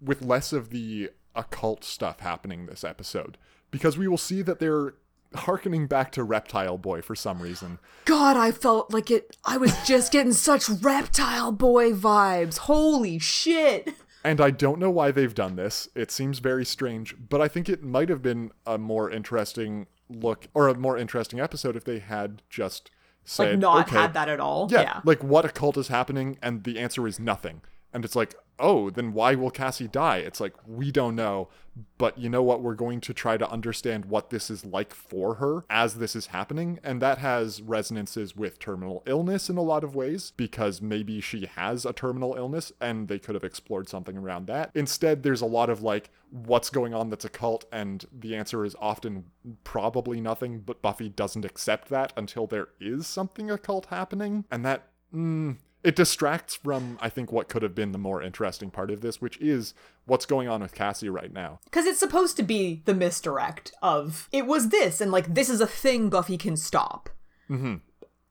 [0.00, 3.38] with less of the occult stuff happening this episode
[3.70, 4.94] because we will see that they're
[5.34, 7.78] harkening back to Reptile Boy for some reason.
[8.04, 9.36] God, I felt like it.
[9.44, 12.58] I was just getting such reptile boy vibes.
[12.58, 13.94] Holy shit.
[14.28, 15.88] And I don't know why they've done this.
[15.94, 20.48] It seems very strange, but I think it might have been a more interesting look
[20.52, 22.90] or a more interesting episode if they had just
[23.24, 24.68] said, Like, not okay, had that at all.
[24.70, 25.00] Yeah, Yeah.
[25.02, 27.62] like what occult is happening, and the answer is nothing.
[27.92, 30.18] And it's like, oh, then why will Cassie die?
[30.18, 31.48] It's like, we don't know.
[31.96, 32.60] But you know what?
[32.60, 36.26] We're going to try to understand what this is like for her as this is
[36.26, 36.80] happening.
[36.82, 41.46] And that has resonances with terminal illness in a lot of ways, because maybe she
[41.46, 44.72] has a terminal illness and they could have explored something around that.
[44.74, 47.64] Instead, there's a lot of like, what's going on that's occult?
[47.70, 49.26] And the answer is often
[49.62, 54.44] probably nothing, but Buffy doesn't accept that until there is something occult happening.
[54.50, 58.70] And that, mm, it distracts from, I think, what could have been the more interesting
[58.70, 59.72] part of this, which is
[60.04, 61.60] what's going on with Cassie right now.
[61.64, 65.62] Because it's supposed to be the misdirect of it was this, and like this is
[65.62, 67.08] a thing Buffy can stop.
[67.48, 67.76] Mm-hmm.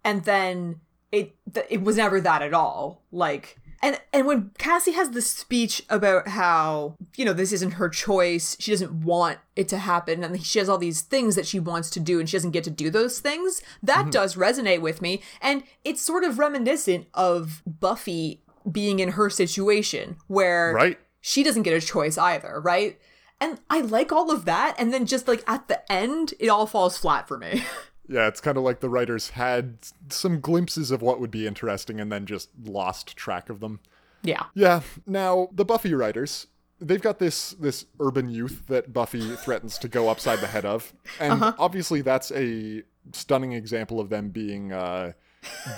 [0.03, 3.03] And then it th- it was never that at all.
[3.11, 7.89] Like and and when Cassie has this speech about how you know this isn't her
[7.89, 11.59] choice, she doesn't want it to happen, and she has all these things that she
[11.59, 13.61] wants to do, and she doesn't get to do those things.
[13.83, 14.09] That mm-hmm.
[14.11, 20.17] does resonate with me, and it's sort of reminiscent of Buffy being in her situation
[20.27, 20.99] where Right?
[21.21, 22.99] she doesn't get a choice either, right?
[23.39, 26.65] And I like all of that, and then just like at the end, it all
[26.65, 27.63] falls flat for me.
[28.07, 29.77] Yeah, it's kind of like the writers had
[30.09, 33.79] some glimpses of what would be interesting and then just lost track of them.
[34.23, 34.43] yeah.
[34.53, 34.81] Yeah.
[35.05, 36.47] Now, the Buffy writers,
[36.79, 40.93] they've got this this urban youth that Buffy threatens to go upside the head of.
[41.19, 45.13] And obviously that's a stunning example of them being uh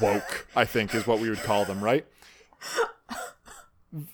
[0.01, 2.05] woke, I think is what we would call them, right?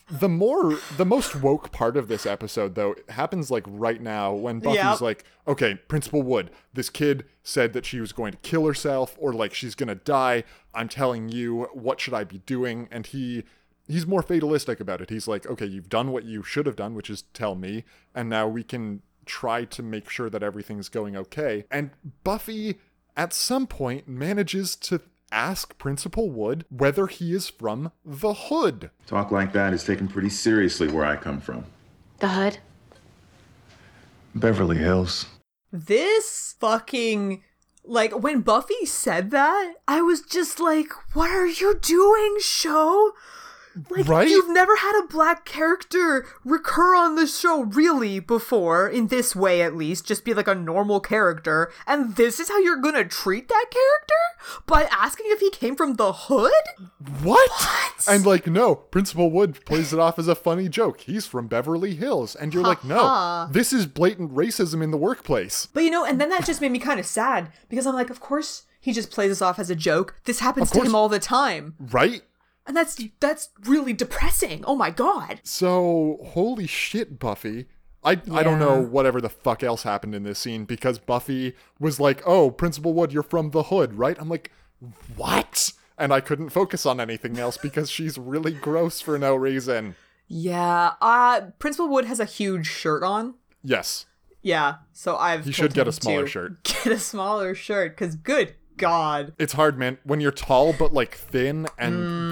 [0.09, 4.59] The more the most woke part of this episode though happens like right now when
[4.59, 5.01] Buffy's Yep.
[5.01, 9.33] like, okay, Principal Wood, this kid said that she was going to kill herself or
[9.33, 10.43] like she's going to die.
[10.73, 12.87] I'm telling you, what should I be doing?
[12.89, 13.43] And he
[13.87, 15.09] he's more fatalistic about it.
[15.09, 17.83] He's like, okay, you've done what you should have done, which is tell me,
[18.13, 21.65] and now we can try to make sure that everything's going okay.
[21.69, 21.91] And
[22.23, 22.79] Buffy
[23.17, 28.91] at some point manages to ask Principal Wood whether he is from the hood.
[29.07, 31.65] Talk like that is taken pretty seriously where I come from.
[32.19, 32.59] The hood?
[34.33, 35.27] Beverly Hills.
[35.71, 37.43] This fucking
[37.83, 43.13] like when Buffy said that, I was just like, "What are you doing, show?"
[43.89, 44.29] Like Right?
[44.29, 49.61] you've never had a black character recur on the show really before in this way
[49.61, 53.49] at least, just be like a normal character, and this is how you're to treat
[53.49, 56.51] that character by asking if he came from the hood?
[57.21, 57.51] What?
[58.07, 61.01] And like, no, Principal Wood plays it off as a funny joke.
[61.01, 62.35] He's from Beverly Hills.
[62.35, 65.67] And you're like, no, this is blatant racism in the workplace.
[65.67, 68.09] But you know, and then that just made me kind of sad because I'm like,
[68.09, 70.15] of course he just plays this off as a joke.
[70.25, 71.75] This happens to him all the time.
[71.79, 72.21] Right?
[72.65, 74.63] And that's that's really depressing.
[74.65, 75.39] Oh my god.
[75.43, 77.67] So, holy shit, Buffy.
[78.03, 81.99] I, I don't know whatever the fuck else happened in this scene because Buffy was
[81.99, 84.15] like, oh, Principal Wood, you're from the hood, right?
[84.19, 84.51] I'm like,
[85.15, 85.71] what?
[85.97, 89.95] And I couldn't focus on anything else because she's really gross for no reason.
[90.27, 90.93] Yeah.
[91.01, 93.35] Uh Principal Wood has a huge shirt on.
[93.63, 94.05] Yes.
[94.41, 94.75] Yeah.
[94.93, 96.63] So I've He should get a smaller shirt.
[96.63, 99.33] Get a smaller shirt cuz good god.
[99.37, 99.97] It's hard, man.
[100.03, 102.31] When you're tall but like thin and Mm.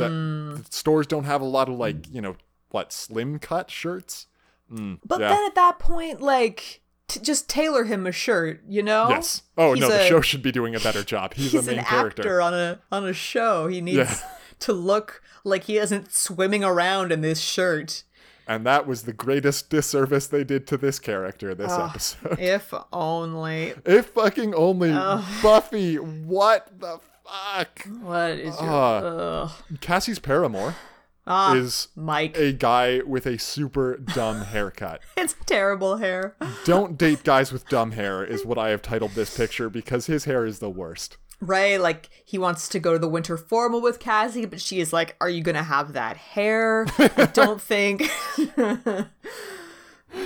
[0.57, 2.35] the, the stores don't have a lot of like, you know,
[2.69, 4.27] what, slim cut shirts?
[4.69, 5.29] But Yeah.
[5.29, 9.07] then at that point like t- just tailor him a shirt, you know?
[9.09, 9.43] Yes.
[9.57, 11.33] Oh He's no, the show should be doing a better job.
[11.35, 12.21] He's, He's a main an character.
[12.23, 13.67] actor on a on a show.
[13.67, 14.15] He needs Yeah.
[14.59, 18.03] to look like he isn't swimming around in this shirt.
[18.47, 22.37] And that was the greatest disservice they did to this character this episode.
[22.39, 23.73] If only.
[23.85, 24.91] if fucking only
[25.41, 27.87] Buffy, what the fuck?
[28.01, 29.49] What is your Uh.
[29.79, 30.75] Cassie's paramour
[31.25, 32.35] Ah, is Mike?
[32.37, 34.99] a guy with a super dumb haircut.
[35.15, 36.35] It's terrible hair.
[36.65, 40.25] Don't date guys with dumb hair is what I have titled this picture because his
[40.25, 41.15] hair is the worst.
[41.45, 41.79] Right?
[41.79, 45.15] Like he wants to go to the winter formal with Cassie, but she is like,
[45.19, 48.03] "Are you gonna have that hair?" I don't think.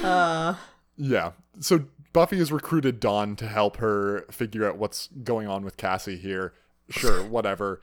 [0.04, 0.56] Uh.
[0.98, 1.32] Yeah.
[1.60, 6.18] So Buffy has recruited Dawn to help her figure out what's going on with Cassie
[6.18, 6.54] here.
[6.90, 7.82] Sure, whatever.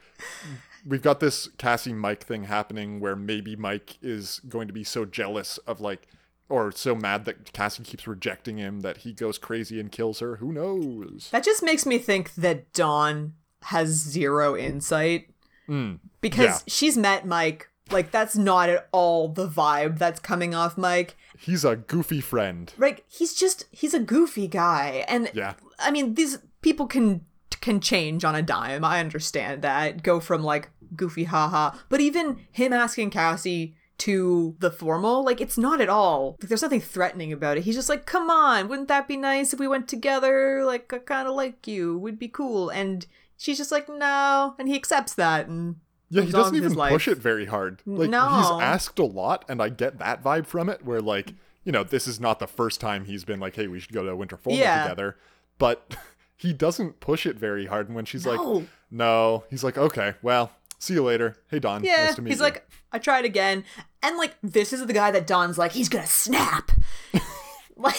[0.87, 5.05] We've got this Cassie Mike thing happening where maybe Mike is going to be so
[5.05, 6.07] jealous of like
[6.49, 10.37] or so mad that Cassie keeps rejecting him that he goes crazy and kills her.
[10.37, 11.29] Who knows?
[11.31, 15.31] that just makes me think that Dawn has zero insight
[15.67, 15.95] hmm.
[16.21, 16.59] because yeah.
[16.67, 17.71] she's met Mike.
[17.91, 21.17] Like that's not at all the vibe that's coming off Mike.
[21.39, 22.73] He's a goofy friend.
[22.79, 25.55] Like he's just he's a goofy guy, and Yeah.
[25.79, 27.27] I mean these people can
[27.61, 28.85] can change on a dime.
[28.85, 30.03] I understand that.
[30.03, 35.57] Go from like goofy haha, but even him asking Cassie to the formal, like it's
[35.57, 36.37] not at all.
[36.41, 37.65] Like, there's nothing threatening about it.
[37.65, 40.65] He's just like, "Come on, wouldn't that be nice if we went together?
[40.65, 41.97] Like I kind of like you.
[41.99, 45.77] Would be cool." And she's just like, "No," and he accepts that and
[46.11, 47.83] Yeah, he doesn't even push it very hard.
[47.87, 48.29] Like No.
[48.37, 50.85] he's asked a lot, and I get that vibe from it.
[50.85, 51.33] Where like,
[51.65, 54.03] you know, this is not the first time he's been like, "Hey, we should go
[54.03, 54.83] to a winter formal Yeah.
[54.83, 55.17] together,"
[55.59, 55.97] but
[56.37, 57.87] he doesn't push it very hard.
[57.87, 58.67] And when she's like, No.
[58.91, 61.37] "No," he's like, "Okay, well, see you later.
[61.49, 63.65] Hey, Dawn, Yeah, nice to meet he's you." like, I tried again,
[64.03, 66.71] and like this is the guy that Dawn's like, he's gonna snap.
[67.77, 67.97] like,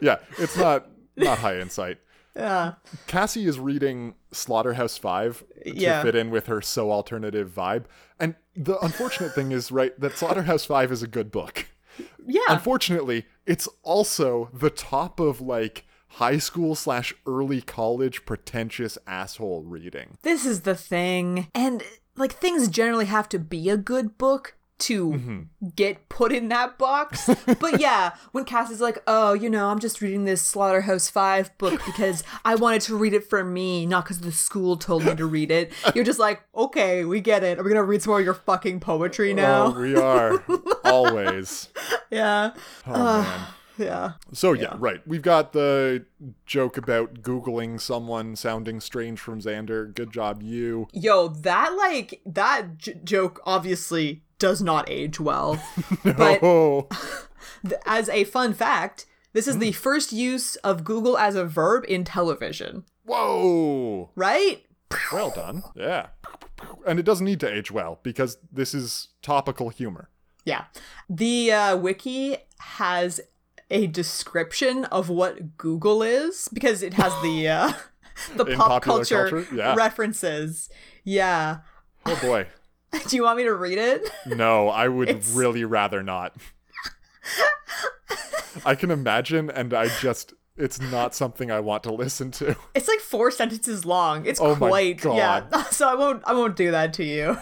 [0.00, 1.98] yeah, it's not not high insight.
[2.34, 2.74] yeah,
[3.06, 6.02] Cassie is reading Slaughterhouse Five to Yeah.
[6.02, 7.84] fit in with her so alternative vibe.
[8.20, 11.66] And the unfortunate thing is, right, that Slaughterhouse Five is a good book.
[12.26, 19.62] yeah, Unfortunately, it's also the top of like high school slash early college pretentious asshole
[19.62, 20.18] reading.
[20.22, 21.82] this is the thing, and
[22.16, 25.68] like things generally have to be a good book to Mm-hmm.
[25.74, 27.30] get put in that box.
[27.60, 31.80] but yeah, when Cassie's like, "Oh, you know, I'm just reading this Slaughterhouse Five book
[31.86, 35.24] because I wanted to read it for me, not because the school told me to
[35.24, 37.58] read it," you're just like, "Okay, we get it.
[37.58, 40.44] Are we gonna read some more of your fucking poetry now?" Oh, we are
[40.84, 41.68] always.
[42.10, 42.50] yeah,
[42.86, 43.46] Oh man.
[43.78, 44.12] yeah.
[44.32, 45.00] So yeah, right.
[45.06, 46.04] We've got the
[46.46, 49.94] joke about googling someone sounding strange from Xander.
[49.94, 50.88] Good job, you.
[50.92, 55.62] Yo, that like that j- joke obviously does not age well.
[56.04, 56.88] But Oh,
[57.86, 62.04] as a fun fact, this is the first use of Google as a verb in
[62.04, 64.10] television, whoa.
[64.14, 64.64] right?
[65.12, 65.62] Well done.
[65.74, 66.08] Yeah.
[66.86, 70.08] And it doesn't need to age well because this is topical humor.
[70.44, 70.64] Yeah.
[71.10, 73.20] The uh, wiki has
[73.70, 77.72] a description of what Google is because it has the uh,
[78.36, 79.54] the In pop culture, culture?
[79.54, 79.74] Yeah.
[79.74, 80.68] references.
[81.04, 81.58] Yeah.
[82.04, 82.46] Oh boy.
[83.08, 84.08] Do you want me to read it?
[84.26, 86.34] No, I would It's- really rather not.
[88.64, 92.56] I can imagine, and I just, it's not something I want to listen to.
[92.74, 94.24] It's like four sentences long.
[94.24, 95.62] It's Oh quite yeah.
[95.70, 97.36] So I won't I won't do that to you.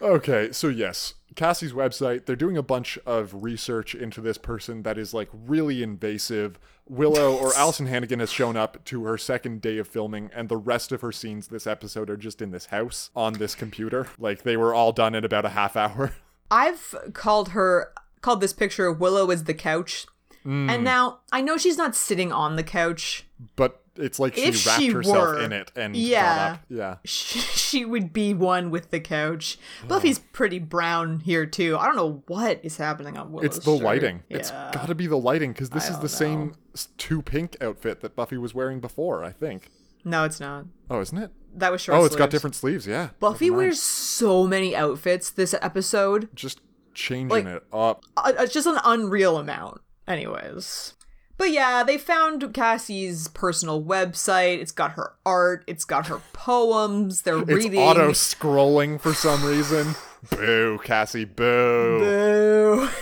[0.00, 4.98] Okay, so yes, Cassie's website, they're doing a bunch of research into this person that
[4.98, 6.58] is like really invasive.
[6.88, 10.56] Willow or Alyson Hannigan has shown up to her second day of filming, and the
[10.56, 14.08] rest of her scenes this episode are just in this house on this computer.
[14.18, 16.12] Like they were all done in about a half hour.
[16.50, 20.06] I've called her called this picture Willow is the couch.
[20.44, 20.68] Hmm.
[20.70, 23.26] And now I know she's not sitting on the couch.
[23.56, 26.58] But it's like she If wrapped she herself were, in it and yeah.
[26.68, 26.96] Yeah.
[27.04, 29.58] She, she would be one with the couch.
[29.88, 31.76] Buffy's pretty brown here too.
[31.78, 33.84] I don't know what is happening on Willow's It's the shirt.
[33.84, 34.22] lighting.
[34.28, 34.36] Yeah.
[34.38, 36.54] It's got to be the lighting because this is the same
[36.98, 39.70] two pink outfit that Buffy was wearing before, I think.
[40.04, 40.66] No, it's not.
[40.90, 41.30] Oh, isn't it?
[41.54, 43.10] That was short Oh, it's got different sleeves, yeah.
[43.20, 46.28] Buffy wears so many outfits this episode.
[46.34, 46.60] Just
[46.94, 48.04] changing like- it up.
[48.16, 49.80] Uh, It's just an unreal amount.
[50.06, 50.94] Anyways.
[51.36, 54.60] But yeah, they found Cassie's personal website.
[54.60, 55.64] It's got her art.
[55.66, 57.22] It's got her poems.
[57.22, 57.80] They're reading It's reading.
[57.80, 59.94] auto scrolling for some reason.
[60.30, 61.98] boo, Cassie, boo.
[61.98, 62.88] Boo.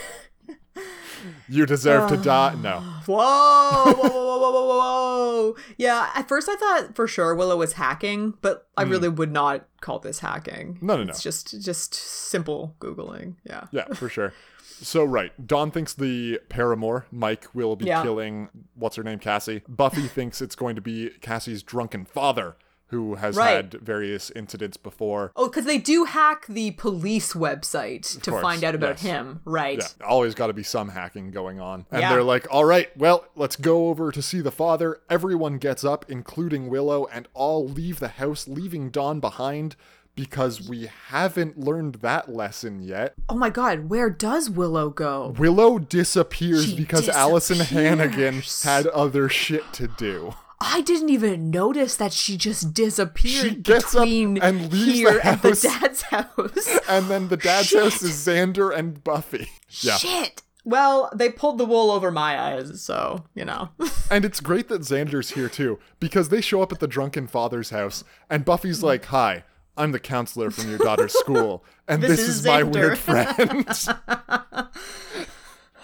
[1.48, 2.54] You deserve to die.
[2.62, 2.80] No.
[3.06, 5.56] Whoa, whoa, whoa, whoa, whoa, whoa, whoa.
[5.76, 8.90] Yeah, at first I thought for sure Willow was hacking, but I hmm.
[8.90, 10.78] really would not call this hacking.
[10.80, 11.10] No, no, no.
[11.10, 13.34] It's just just simple googling.
[13.44, 13.66] Yeah.
[13.70, 14.32] Yeah, for sure.
[14.80, 18.02] So right, Dawn thinks the paramour Mike will be Yeah.
[18.02, 19.62] killing what's her name Cassie.
[19.68, 22.56] Buffy thinks it's going to be Cassie's drunken father
[22.88, 23.52] who has Right.
[23.52, 25.32] had various incidents before.
[25.34, 29.10] Oh, because they do hack the police website to course, find out about yes.
[29.10, 29.78] him, right?
[29.78, 31.86] Yeah, always got to be some hacking going on.
[31.90, 32.12] And Yeah.
[32.12, 36.04] they're like, "All right, well, let's go over to see the father." Everyone gets up,
[36.10, 39.74] including Willow, and all leave the house, leaving Dawn behind
[40.14, 43.14] because we haven't learned that lesson yet.
[43.28, 45.34] Oh my god, where does Willow go?
[45.38, 50.34] Willow disappears She because Alyson Hannigan had other shit to do.
[50.64, 55.14] I didn't even notice that she just disappeared She gets up between and leaves here
[55.14, 56.78] the and the dad's house.
[56.88, 57.82] And then the dad's Shit.
[57.82, 59.48] house is Xander and Buffy.
[59.80, 59.96] Yeah.
[59.96, 60.42] Shit.
[60.64, 63.70] Well, they pulled the wool over my eyes, so, you know.
[64.10, 67.70] And it's great that Xander's here too, because they show up at the drunken father's
[67.70, 69.42] house, and Buffy's like, Hi,
[69.76, 73.66] I'm the counselor from your daughter's school, and This this, is is, my weird friend.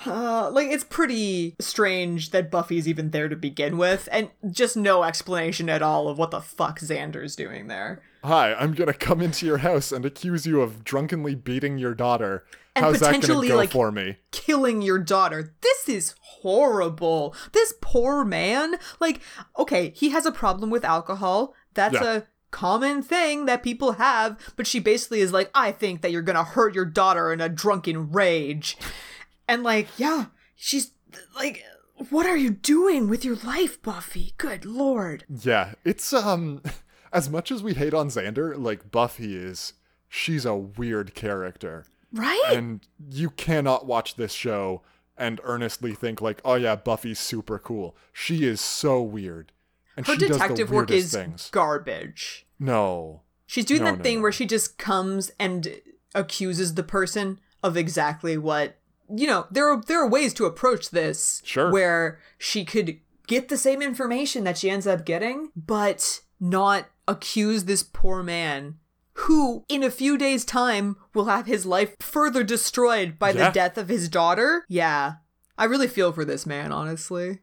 [0.06, 5.02] Uh, like, it's pretty strange that Buffy's even there to begin with, and just no
[5.02, 8.00] explanation at all of what the fuck Xander's doing there.
[8.22, 12.44] Hi, I'm gonna come into your house and accuse you of drunkenly beating your daughter.
[12.76, 14.18] And How's that gonna go like, for me?
[14.30, 15.54] killing your daughter.
[15.62, 17.34] This is horrible.
[17.52, 18.76] This poor man.
[19.00, 19.20] Like,
[19.58, 21.54] okay, he has a problem with alcohol.
[21.74, 22.14] That's Yeah.
[22.18, 26.22] a common thing that people have, but she basically is like, I think that you're
[26.22, 28.76] gonna hurt your daughter in a drunken rage.
[29.46, 30.92] And like, yeah, she's
[31.36, 31.62] like,
[32.10, 34.34] what are you doing with your life, Buffy?
[34.38, 35.24] Good lord.
[35.28, 36.62] Yeah, it's um
[37.12, 39.74] as much as we hate on Xander, like Buffy is
[40.08, 41.84] she's a weird character.
[42.12, 42.42] Right?
[42.50, 42.80] And
[43.10, 44.82] you cannot watch this show
[45.16, 49.52] and earnestly think like, "Oh yeah, Buffy's super cool." She is so weird.
[49.98, 51.48] And Her she does the detective work is things.
[51.50, 52.46] garbage.
[52.58, 53.22] No.
[53.46, 54.22] She's doing No, that no, thing no.
[54.22, 55.80] where she just comes and
[56.14, 58.76] accuses the person of exactly what
[59.14, 59.46] you know.
[59.50, 61.70] There are there are ways to approach this, Sure.
[61.72, 67.64] where she could get the same information that she ends up getting, but not accuse
[67.64, 68.76] this poor man
[69.14, 73.48] who, in a few days' time, will have his life further destroyed by Yeah.
[73.48, 74.64] the death of his daughter.
[74.68, 75.14] Yeah,
[75.56, 77.40] I really feel for this man, honestly.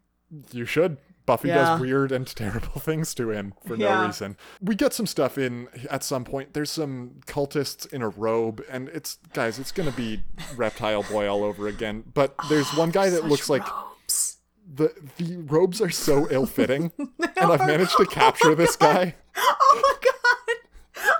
[0.51, 0.97] You should.
[1.25, 1.55] Buffy Yeah.
[1.55, 4.05] does weird and terrible things to him for no Yeah.
[4.05, 4.37] reason.
[4.61, 6.53] We get some stuff in at some point.
[6.53, 10.23] There's some cultists in a robe, and it's guys, it's gonna be
[10.55, 12.03] Reptile Boy all over again.
[12.13, 14.37] But there's one guy that looks like Robes.
[14.73, 17.11] the the robes are so ill fitting, and
[17.51, 19.15] I've managed to capture oh this guy.
[19.35, 20.57] Oh my god!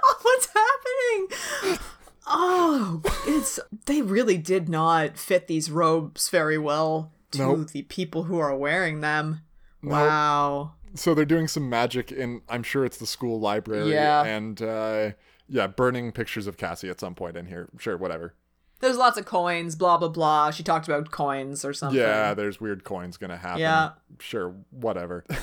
[0.04, 1.80] Oh, what's happening?
[2.28, 7.72] Oh, it's they really did not fit these robes very well to Nope.
[7.72, 9.42] the people who are wearing them.
[9.84, 10.74] Wow.
[10.96, 14.24] So they're doing some magic in I'm sure it's the school library Yeah.
[14.24, 15.12] and uh
[15.48, 17.70] yeah, burning pictures of Cassie at some point in here.
[17.78, 18.34] Sure, whatever.
[18.80, 20.52] There's lots of coins, blah blah blah.
[20.52, 22.00] She talked about coins or something.
[22.00, 23.62] Yeah, there's weird coins gonna happen.
[23.62, 23.92] Yeah.
[24.20, 25.24] Sure, whatever.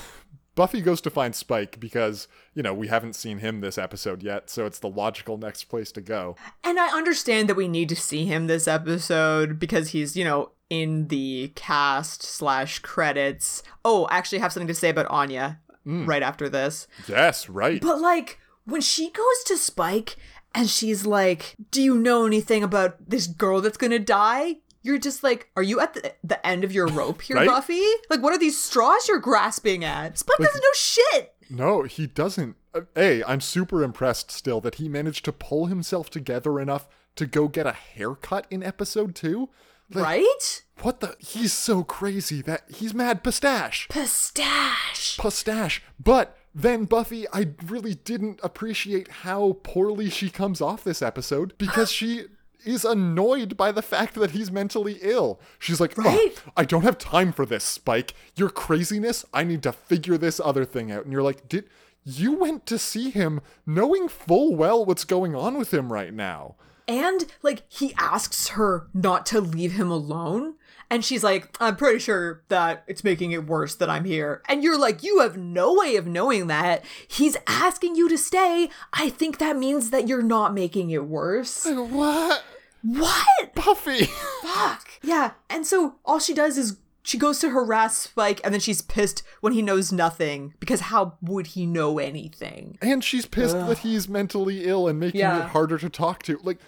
[0.55, 4.51] Buffy goes to find Spike because, you know, we haven't seen him this episode yet,
[4.51, 6.35] so it's the logical next place to go.
[6.63, 10.51] And I understand that we need to see him this episode because he's, you know,
[10.73, 13.61] in the cast slash credits.
[13.85, 16.07] Oh, I actually have something to say about Anya Mm.
[16.07, 16.87] right after this.
[17.09, 17.81] Yes, right.
[17.81, 20.15] But like when she goes to Spike
[20.55, 25.23] and she's like, "Do you know anything about this girl that's gonna die?" You're just
[25.23, 27.47] like, "Are you at the, the end of your rope here, Right?
[27.49, 27.83] Buffy?
[28.09, 31.33] Like, what are these straws you're grasping at?" Spike doesn't know shit.
[31.49, 32.55] No, he doesn't.
[32.73, 37.25] Uh, A, I'm super impressed still that he managed to pull himself together enough to
[37.25, 39.49] go get a haircut in episode 2.
[39.91, 40.63] Like, Right?
[40.81, 41.15] What the?
[41.19, 43.87] He's so crazy that he's mad pistache.
[43.89, 45.17] Pistache.
[45.17, 45.81] Pistache.
[45.99, 51.91] But then Buffy, I really didn't appreciate how poorly she comes off this episode because
[51.91, 52.25] she
[52.65, 55.39] is annoyed by the fact that he's mentally ill.
[55.59, 56.41] She's like, "Oh, Right?
[56.55, 58.13] I don't have time for this, Spike.
[58.35, 61.03] Your craziness, I need to figure this other thing out.
[61.03, 61.69] And you're like, did
[62.05, 66.55] you went to see him knowing full well what's going on with him right now?
[66.87, 70.55] And like he asks her not to leave him alone.
[70.89, 74.43] And she's like, I'm pretty sure that it's making it worse that I'm here.
[74.47, 76.83] And you're like, you have no way of knowing that.
[77.07, 78.69] He's asking you to stay.
[78.91, 81.65] I think that means that you're not making it worse.
[81.65, 82.43] What?
[82.83, 83.55] What?
[83.55, 84.05] Buffy.
[84.43, 84.87] Fuck.
[85.01, 85.31] Yeah.
[85.49, 89.23] And so all she does is she goes to harass Spike and then she's pissed
[89.41, 92.77] when he knows nothing because how would he know anything?
[92.81, 95.45] and she's pissed that he's mentally ill and making Yeah.
[95.45, 96.39] it harder to talk to.
[96.43, 96.61] Like, it-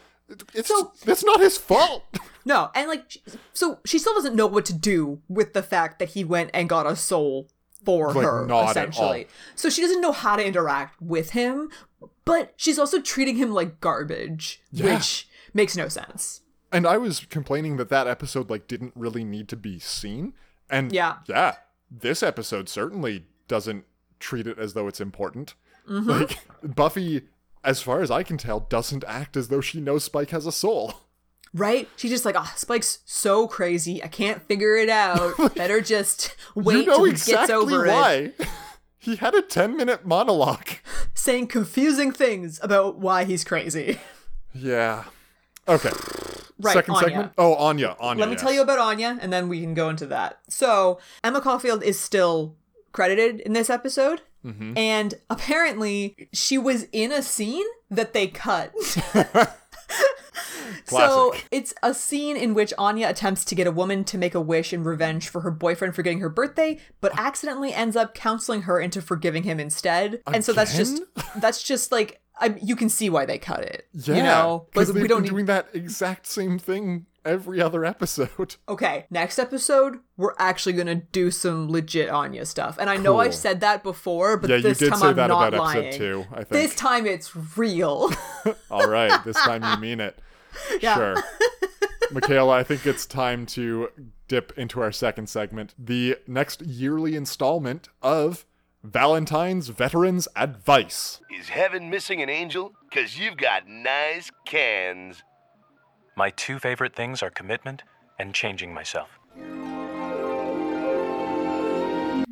[0.53, 2.03] it's So- that's not his fault.
[2.47, 3.17] No, and like,
[3.53, 6.69] so she still doesn't know what to do with the fact that he went and
[6.69, 7.47] got a soul
[7.83, 9.23] for Like, her, not at essentially.
[9.23, 9.29] all.
[9.55, 11.71] So she doesn't know how to interact with him,
[12.23, 14.93] but she's also treating him like garbage, Yeah.
[14.93, 16.41] which makes no sense.
[16.71, 20.33] And I was complaining that that episode like didn't really need to be seen.
[20.69, 21.15] And Yeah.
[21.27, 21.55] yeah,
[21.89, 23.85] this episode certainly doesn't
[24.19, 25.55] treat it as though it's important.
[25.89, 26.09] Mm-hmm.
[26.11, 26.37] Like
[26.75, 27.23] Buffy,
[27.65, 30.51] as far as I can tell, doesn't act as though she knows Spike has a
[30.51, 30.93] soul.
[31.53, 31.89] Right?
[31.95, 34.03] She's just like, oh, Spike's so crazy.
[34.03, 35.55] I can't figure it out.
[35.55, 37.89] Better just wait you know till he exactly gets over it.
[37.89, 38.33] why.
[38.99, 40.67] he had a 10 minute monologue.
[41.13, 43.99] Saying confusing things about why he's crazy.
[44.53, 45.05] Yeah.
[45.67, 45.91] Okay.
[46.59, 47.07] Right, Second Anya.
[47.07, 47.31] segment.
[47.37, 47.95] Oh, Anya.
[47.99, 48.19] Anya.
[48.19, 48.41] Let me yes.
[48.41, 50.39] tell you about Anya, and then we can go into that.
[50.47, 52.55] So, Emma Caulfield is still
[52.93, 54.21] credited in this episode.
[54.45, 54.77] Mm-hmm.
[54.77, 58.73] And apparently, she was in a scene that they cut.
[60.87, 64.41] So it's a scene in which Anya attempts to get a woman to make a
[64.41, 68.79] wish in revenge for her boyfriend forgetting her birthday, but accidentally ends up counseling her
[68.79, 70.21] into forgiving him instead.
[70.27, 71.01] And so that's just
[71.37, 73.87] that's just like I, you can see why they cut it.
[73.93, 74.15] Yeah.
[74.15, 75.29] you know, because Like, we don't need.
[75.29, 78.55] doing that exact same thing every other episode.
[78.69, 83.35] Okay, next episode we're actually gonna do some legit Anya stuff, and I know I've
[83.35, 85.85] said that before, but Yeah, you this did time say I'm that not about lying.
[85.87, 86.49] episode two, I think.
[86.49, 88.11] This time it's real.
[88.71, 90.19] All right, this time you mean it.
[90.81, 90.95] Yeah.
[90.95, 91.15] Sure.
[92.11, 93.89] Michaela, I think it's time to
[94.29, 98.45] dip into our second segment, the next yearly installment of
[98.83, 101.19] Valentine's Veterans Advice.
[101.37, 102.71] Is heaven missing an angel?
[102.93, 105.23] Cause you've got nice cans.
[106.17, 107.83] My two favorite things are commitment
[108.17, 109.19] and changing myself.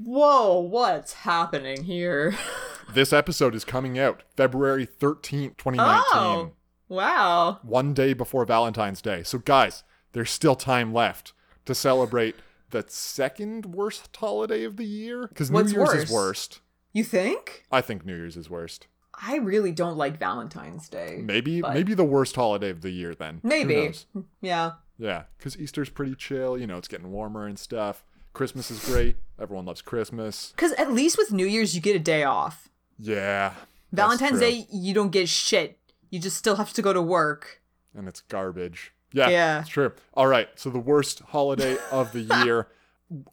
[0.06, 2.36] Whoa, what's happening here?
[2.94, 6.04] This episode is coming out February 13th, 2019.
[6.14, 6.52] Oh,
[6.90, 7.60] wow.
[7.64, 9.24] one day before Valentine's Day.
[9.24, 11.34] So, guys, there's still time left
[11.66, 12.36] to celebrate
[12.70, 15.28] the second worst holiday of the year.
[15.28, 16.04] Because New What's Year's worse?
[16.04, 16.60] is worst.
[16.92, 17.64] You think?
[17.72, 18.86] I think New Year's is worst.
[19.22, 21.22] I really don't like Valentine's Day.
[21.24, 23.14] Maybe, But- maybe the worst holiday of the year.
[23.16, 23.94] Then Maybe.
[24.42, 24.72] Yeah.
[24.98, 26.58] Yeah, because Easter's pretty chill.
[26.58, 28.04] You know, it's getting warmer and stuff.
[28.34, 29.18] Christmas is great.
[29.40, 30.52] Everyone loves Christmas.
[30.56, 32.70] Because at least with New Year's, you get a day off.
[33.00, 33.54] Yeah.
[33.92, 34.40] Valentine's.
[34.40, 35.78] Day, you don't get shit.
[36.10, 37.62] You just still have to go to work.
[37.96, 38.92] and it's garbage.
[39.12, 39.60] Yeah, Yeah.
[39.60, 39.92] it's true.
[40.16, 42.68] All right, so the worst holiday of the year.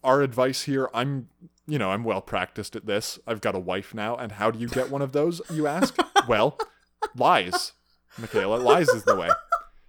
[0.05, 1.29] Our advice here, I'm,
[1.71, 3.19] you know, I'm well practiced at this.
[3.27, 5.41] I've got a wife now, and how do you get one of those?
[5.49, 5.97] You ask.
[6.29, 6.59] well,
[7.17, 7.73] lies,
[8.19, 8.57] Michaela.
[8.57, 9.29] Lies is the way.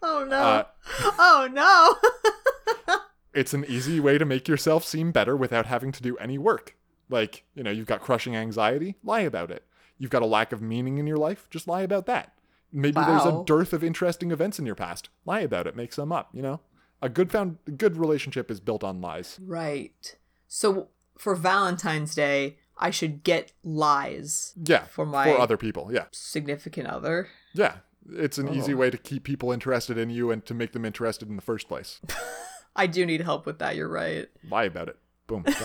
[0.04, 0.36] Oh no.
[0.36, 0.64] Uh,
[1.20, 2.98] oh no.
[3.36, 6.76] it's an easy way to make yourself seem better without having to do any work.
[7.08, 9.64] Like, you know, you've got crushing anxiety, lie about it.
[10.00, 12.34] You've got a lack of meaning in your life, just lie about that.
[12.72, 15.10] Maybe there's a dearth of interesting events in your past.
[15.24, 16.62] Lie about it, make some up, you know?
[17.04, 19.40] A good found good relationship is built on lies.
[19.46, 20.16] right.
[20.48, 20.88] So
[21.22, 24.54] for Valentine's Day, I should get lies.
[24.66, 24.86] Yeah.
[24.86, 25.92] For my- for other people.
[25.94, 26.06] Yeah.
[26.12, 27.28] Significant other.
[27.54, 27.76] Yeah.
[28.12, 28.54] It's an Oh.
[28.54, 31.44] easy way to keep people interested in you and to make them interested in the
[31.44, 32.02] first place.
[32.76, 33.76] I do need help with that.
[33.76, 34.28] You're right.
[34.50, 34.98] Lie about it.
[35.28, 35.46] Boom.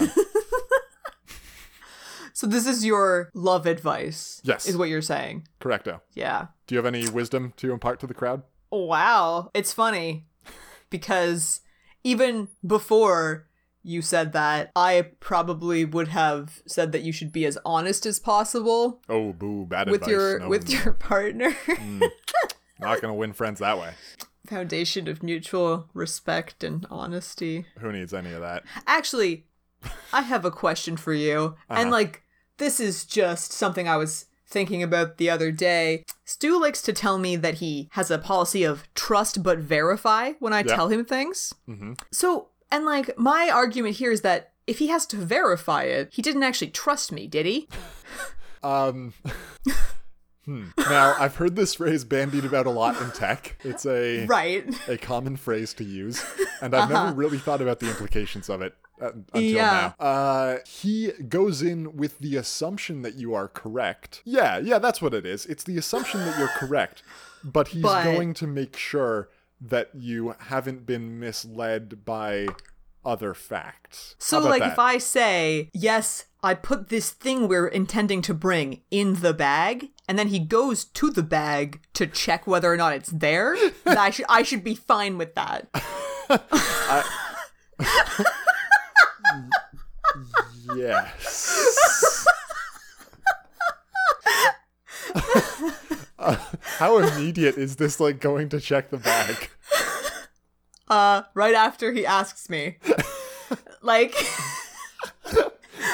[2.33, 4.43] So this is your love advice.
[4.45, 4.69] Yes.
[4.69, 5.49] Is what you're saying.
[5.59, 6.03] Correcto.
[6.13, 6.49] Yeah.
[6.67, 8.43] Do you have any wisdom to impart to the crowd?
[8.71, 9.51] Wow.
[9.55, 10.27] It's funny
[10.91, 11.63] because
[12.05, 13.47] even before
[13.87, 18.19] you said that, I probably would have said that you should be as honest as
[18.19, 20.11] possible Oh, boo, bad with advice.
[20.13, 21.55] your No, with your partner.
[22.81, 23.93] not gonna win friends that way.
[24.47, 27.67] Foundation of mutual respect and honesty.
[27.79, 28.65] Who needs any of that?
[28.87, 29.47] Actually,
[30.13, 31.57] I have a question for you.
[31.69, 31.81] Uh-huh.
[31.81, 32.23] And like
[32.59, 36.05] this is just something I was thinking about the other day.
[36.25, 40.53] Stu likes to tell me that he has a policy of trust but verify when
[40.53, 40.75] I Yeah.
[40.77, 41.53] tell him things.
[41.69, 41.95] Mm-hmm.
[42.13, 46.23] So, and like my argument here is that if he has to verify it, he
[46.23, 47.69] didn't actually trust me, did he?
[48.63, 49.13] Um.
[50.45, 50.65] hmm.
[50.79, 53.57] Now I've heard this phrase bandied about a lot in tech.
[53.65, 54.65] It's a Right.
[54.89, 56.25] a common phrase to use,
[56.61, 59.93] and I've never really thought about the implications of it uh, until Yeah.
[60.01, 60.05] now.
[60.05, 64.23] Uh, he goes in with the assumption that you are correct.
[64.25, 65.47] Yeah, yeah, that's what it is.
[65.47, 67.03] It's the assumption that you're correct,
[67.45, 69.29] but he's But- going to make sure
[69.61, 72.49] that you haven't been misled by
[73.05, 74.17] other facts.
[74.19, 74.73] So, like, that?
[74.73, 79.91] if I say, yes, I put this thing we're intending to bring in the bag,
[80.09, 83.99] and then he goes to the bag to check whether or not it's there, then
[83.99, 85.69] I should I should be fine with that.
[90.75, 92.27] Yes.
[96.27, 96.37] Uh,
[96.79, 99.51] how immediate is this like going to check the bag?
[100.89, 102.77] Uh, right after he asks me,
[103.83, 104.15] like,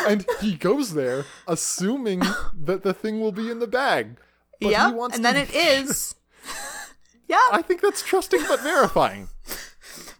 [0.07, 2.21] And he goes there assuming
[2.53, 4.19] that the thing will be in the bag.
[4.61, 6.15] Yeah, and to then it is.
[7.27, 9.31] yeah, I think that's trusting but verifying.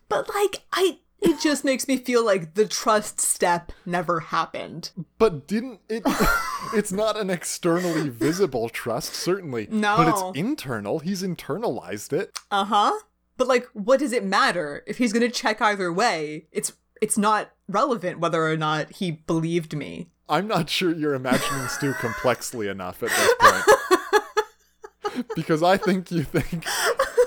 [0.09, 4.91] but like I it just makes me feel like the trust step never happened.
[5.19, 6.03] But didn't it?
[6.75, 9.69] it's not an externally visible trust, certainly.
[9.71, 9.97] No.
[9.97, 10.99] But it's internal.
[10.99, 12.39] He's internalized it.
[12.51, 12.93] Uh-huh.
[13.37, 16.47] But like what does it matter if he's going to check either way?
[16.53, 20.09] It's it's not relevant whether or not he believed me.
[20.29, 25.25] I'm not sure you're imagining Stu complexly enough at this point.
[25.37, 26.65] because I think you think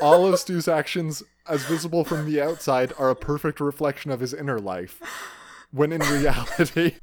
[0.02, 4.34] all of Stu's actions, as visible from the outside, are a perfect reflection of his
[4.34, 5.02] inner life.
[5.72, 6.96] When in reality.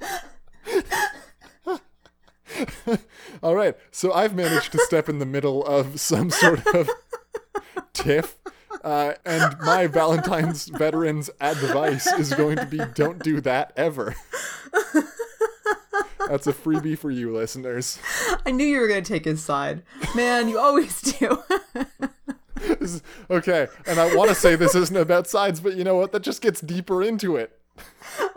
[3.42, 6.88] all right, so I've managed to step in the middle of some sort of
[7.92, 8.38] tiff.
[8.82, 14.14] Uh, and my Valentine's veterans advice is going to be don't do that ever.
[16.28, 17.98] That's a freebie for you listeners.
[18.46, 19.82] I knew you were going to take his side.
[20.14, 21.42] Man, you always do.
[22.82, 25.96] This is- okay, and I want to say this isn't about sides, but you know
[25.96, 26.12] what?
[26.12, 27.58] That just gets deeper into it.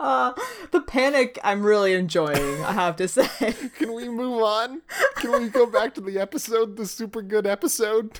[0.00, 0.32] Uh,
[0.70, 3.28] the panic I'm really enjoying, I have to say.
[3.78, 4.80] Can we move on?
[5.16, 8.18] Can we go back to the episode, the super good episode?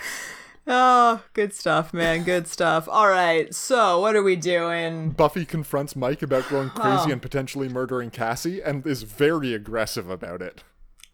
[0.67, 2.25] Oh, good stuff, man.
[2.25, 2.89] Good stuff.
[2.89, 3.55] All right.
[3.55, 5.11] So, what are we doing?
[5.11, 7.13] Buffy confronts Mike about going crazy Oh.
[7.13, 10.65] and potentially murdering Cassie and is very aggressive about it.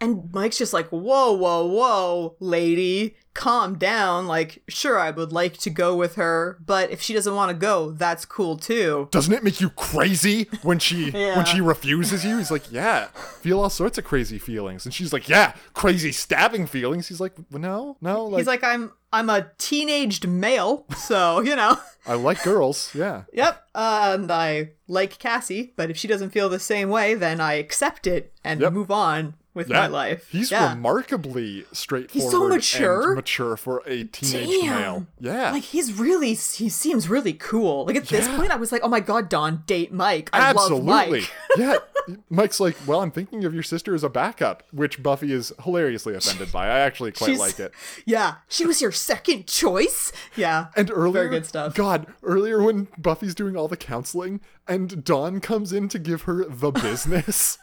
[0.02, 4.26] And Mike's just like, whoa, whoa, whoa, lady, calm down.
[4.26, 7.54] Like, sure, I would like to go with her, but if she doesn't want to
[7.56, 9.06] go, that's cool too.
[9.12, 11.36] Doesn't it make you crazy when she Yeah.
[11.36, 12.38] when she refuses you?
[12.38, 13.06] He's like, yeah,
[13.42, 17.06] feel all sorts of crazy feelings, and she's like, yeah, crazy stabbing feelings.
[17.06, 21.78] He's like, no, no, like, He's like, I'm, I'm a teenaged male, so you know.
[22.08, 23.22] I like girls, yeah.
[23.32, 27.40] Yep, uh, and I like Cassie, but if she doesn't feel the same way, then
[27.40, 28.72] I accept it and Yep.
[28.72, 30.28] move on with Yeah, my life.
[30.30, 30.70] He's yeah.
[30.74, 32.50] remarkably straightforward.
[32.50, 33.02] mature.
[33.02, 34.80] and mature mature for a teenage Damn.
[34.80, 35.06] male.
[35.20, 37.84] Yeah, Like he's really, he seems really cool.
[37.86, 40.30] Like at this point, I was like, oh my god, Dawn, date Mike.
[40.32, 41.20] I love absolutely.
[41.20, 41.30] Mike.
[41.58, 41.76] yeah,
[42.30, 46.14] Mike's like, well, I'm thinking of your sister as a backup, which Buffy is hilariously
[46.14, 46.66] offended by.
[46.66, 47.72] I actually quite She's- like it.
[48.06, 50.12] Yeah, she was your second choice.
[50.34, 51.74] Yeah, And earlier, good stuff.
[51.74, 56.44] God, earlier when Buffy's doing all the counseling and Dawn comes in to give her
[56.44, 57.58] the business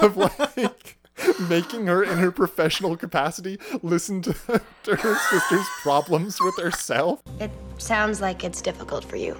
[0.00, 0.98] of like
[1.48, 4.32] making her in her professional capacity listen to,
[4.84, 7.22] to her sister's problems with herself.
[7.38, 9.36] It sounds like it's difficult for you.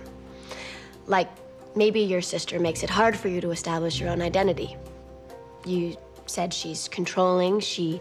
[1.06, 1.28] Like
[1.76, 4.76] maybe your sister makes it hard for you to establish your own identity.
[5.64, 8.00] You said she's controlling, she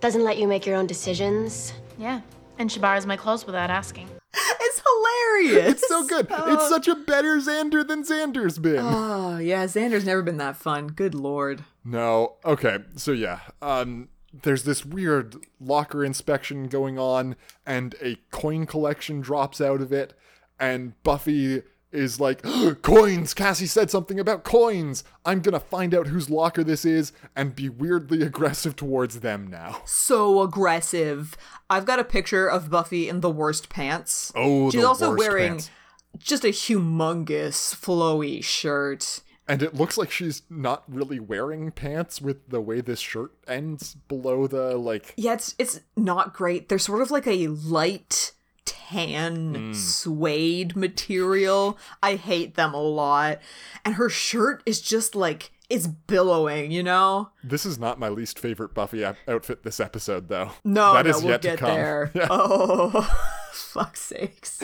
[0.00, 1.72] doesn't let you make your own decisions.
[1.98, 2.20] Yeah.
[2.58, 4.08] And she borrows my clothes without asking.
[4.36, 5.72] It's hilarious.
[5.72, 6.26] It's so good.
[6.30, 8.80] it's such a better Xander than Xander's been.
[8.80, 10.88] Oh yeah, Xander's never been that fun.
[10.88, 11.64] Good lord.
[11.84, 12.36] No.
[12.44, 12.78] Okay.
[12.96, 13.40] So yeah.
[13.62, 14.08] Um
[14.42, 20.12] there's this weird locker inspection going on and a coin collection drops out of it
[20.60, 21.62] and Buffy
[21.92, 22.42] is like
[22.82, 27.54] coins Cassie said something about coins I'm to find out whose locker this is and
[27.54, 31.36] be weirdly aggressive towards them now So aggressive.
[31.70, 34.32] I've got a picture of Buffy in the worst pants.
[34.34, 35.70] Oh, she's also wearing pants.
[36.18, 39.20] just a humongous flowy shirt.
[39.48, 43.94] and it looks like she's not really wearing pants with the way this shirt ends
[44.08, 46.68] below the like Yeah, it's it's not great.
[46.68, 48.32] They're sort of like a light
[48.90, 49.72] tan Hmm.
[49.72, 51.78] suede material.
[52.02, 53.40] I hate them a lot.
[53.84, 57.30] And her shirt is just like it's billowing, you know?
[57.42, 60.52] This is not my least favorite Buffy outfit this episode, though.
[60.64, 61.74] No, that no, is we'll yet get to come.
[61.74, 62.10] there.
[62.14, 62.28] Yeah.
[62.30, 63.00] Oh,
[63.52, 64.62] fuck sakes.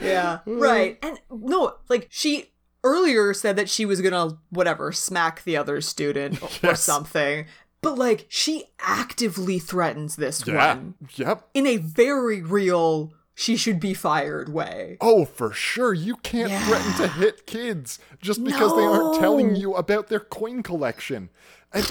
[0.00, 0.98] yeah, right.
[1.02, 2.52] And no, like she
[2.84, 7.44] earlier said that she was gonna whatever smack the other student or something,
[7.82, 10.68] but like she actively threatens this Yeah.
[10.74, 11.48] one Yep.
[11.54, 14.96] in a very real she should be fired way.
[15.00, 15.94] Oh, for sure.
[15.94, 20.64] You can't threaten to hit kids just because they aren't telling you about their coin
[20.64, 21.30] collection.
[21.72, 21.84] And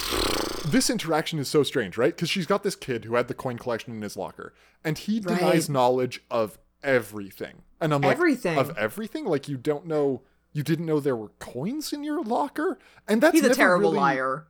[0.66, 2.14] this interaction is so strange, right?
[2.14, 4.52] Because she's got this kid who had the coin collection in his locker,
[4.84, 7.62] and he denies knowledge of everything.
[7.80, 8.58] And I'm like, Everything.
[8.58, 9.24] of everything?
[9.24, 10.20] Like you don't know,
[10.52, 12.78] you didn't know there were coins in your locker,
[13.08, 14.48] and that's He's a terrible really- liar.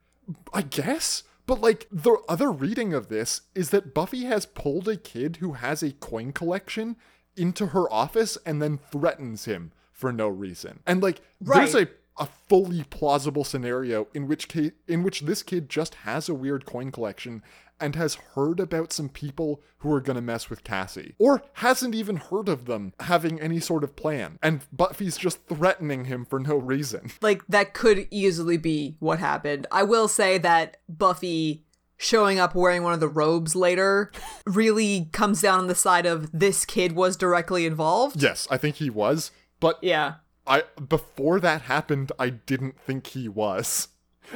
[0.53, 1.23] I guess.
[1.49, 5.55] But like the other reading of this is that Buffy has pulled a kid who
[5.55, 6.97] has a coin collection
[7.37, 10.81] into her office and then threatens him for no reason.
[10.87, 11.89] And like there's a
[12.19, 16.67] a fully plausible scenario in which ca- in which this kid just has a weird
[16.67, 17.43] coin collection
[17.81, 21.95] and has heard about some people who are going to mess with Cassie or hasn't
[21.95, 26.41] even heard of them having any sort of plan and Buffy's just threatening him for
[26.41, 27.11] no reason.
[27.21, 29.67] Like that could easily be what happened.
[29.71, 31.65] I will say that Buffy
[31.97, 34.11] showing up wearing one of the robes later
[34.47, 38.23] really comes down on the side of this kid was directly involved.
[38.23, 39.31] Yes, I think he was.
[39.61, 40.15] But Yeah.
[40.47, 43.89] I before that happened, I didn't think he was.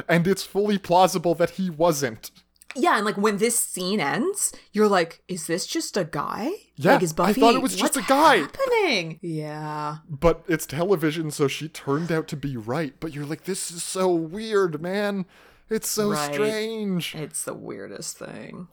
[0.09, 2.30] And it's fully plausible that he wasn't.
[2.75, 6.51] Yeah, and like when this scene ends, you're like, is this just a guy?
[6.77, 8.37] Yeah, like, is I thought it was just a guy.
[8.39, 9.18] happening?
[9.23, 9.99] Yeah.
[10.09, 12.95] But it's television, so she turned out to be right.
[13.01, 15.27] But you're like, this is so weird, man.
[15.70, 16.33] It's so Right.
[16.33, 17.14] strange.
[17.14, 18.68] It's the weirdest thing.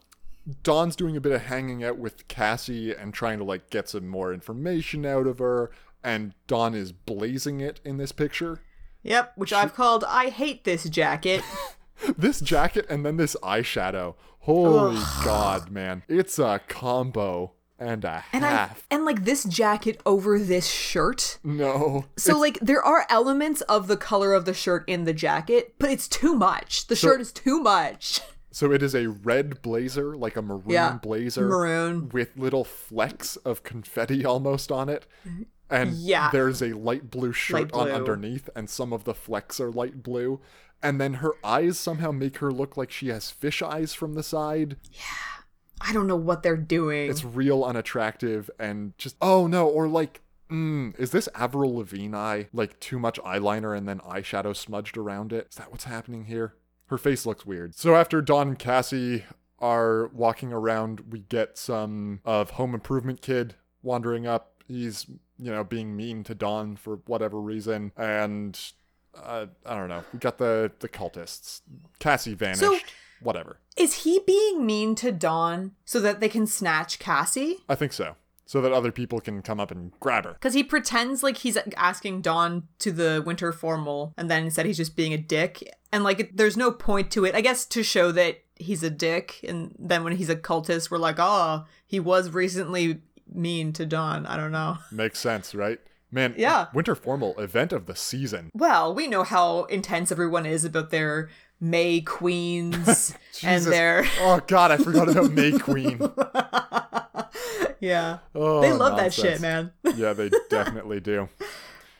[0.62, 4.08] Dawn's doing a bit of hanging out with Cassie and trying to like get some
[4.08, 5.70] more information out of her.
[6.02, 8.60] And Dawn is blazing it in this picture.
[9.02, 11.42] Yep, which I've called I hate this jacket.
[12.18, 14.14] This jacket and then this eyeshadow.
[14.40, 16.02] Holy god, man.
[16.08, 18.86] It's a combo and a And I half.
[18.90, 21.38] and like this jacket over this shirt.
[21.44, 22.06] no.
[22.16, 25.90] So like there are elements of the color of the shirt in the jacket, but
[25.90, 26.86] it's too much.
[26.88, 28.20] The So- shirt is too much.
[28.52, 31.46] So it is a red blazer, like a maroon Yeah, blazer.
[31.46, 32.08] maroon.
[32.08, 35.06] With little flecks of confetti almost on it.
[35.70, 36.30] And Yeah.
[36.32, 40.02] there's a light blue shirt Light on underneath, and some of the flecks are light
[40.02, 40.40] blue.
[40.82, 44.22] And then her eyes somehow make her look like she has fish eyes from the
[44.22, 44.76] side.
[44.92, 45.00] Yeah.
[45.80, 47.10] I don't know what they're doing.
[47.10, 50.20] It's real unattractive and just oh no, or like
[50.50, 52.48] mm, is this Avril Lavigne eye?
[52.52, 55.48] Like too much eyeliner and then eyeshadow smudged around it?
[55.50, 56.54] Is that what's happening here?
[56.86, 57.74] Her face looks weird.
[57.74, 59.24] So after Dawn and Cassie
[59.58, 64.64] are walking around, we get some of Home Improvement Kid wandering up.
[64.66, 65.06] He's,
[65.38, 67.92] you know, being mean to Dawn for whatever reason.
[67.96, 68.58] And
[69.14, 70.04] uh, I don't know.
[70.12, 71.60] We got the the cultists.
[71.98, 72.84] Cassie vanished.
[73.20, 73.58] whatever.
[73.76, 77.58] Is he being mean to Dawn so that they can snatch Cassie?
[77.68, 78.16] I think so.
[78.46, 80.32] So that other people can come up and grab her.
[80.32, 84.76] Because he pretends like he's asking Dawn to the winter formal, and then instead he's
[84.76, 85.62] just being a dick.
[85.92, 87.34] And like, it- there's no point to it.
[87.36, 90.98] I guess to show that he's a dick, and then when he's a cultist, we're
[90.98, 93.02] like, oh, he was recently
[93.32, 94.26] mean to Dawn.
[94.26, 94.78] I don't know.
[94.90, 95.78] Makes sense, right?
[96.12, 96.66] Man, Yeah.
[96.74, 98.50] Winter Formal event of the season.
[98.54, 101.28] Well, we know how intense everyone is about their
[101.60, 104.04] May Queens and their.
[104.20, 106.00] Oh god, I forgot about May Queen.
[107.80, 108.18] yeah.
[108.34, 109.72] Oh, they love that shit, man.
[109.96, 111.28] yeah, they definitely do.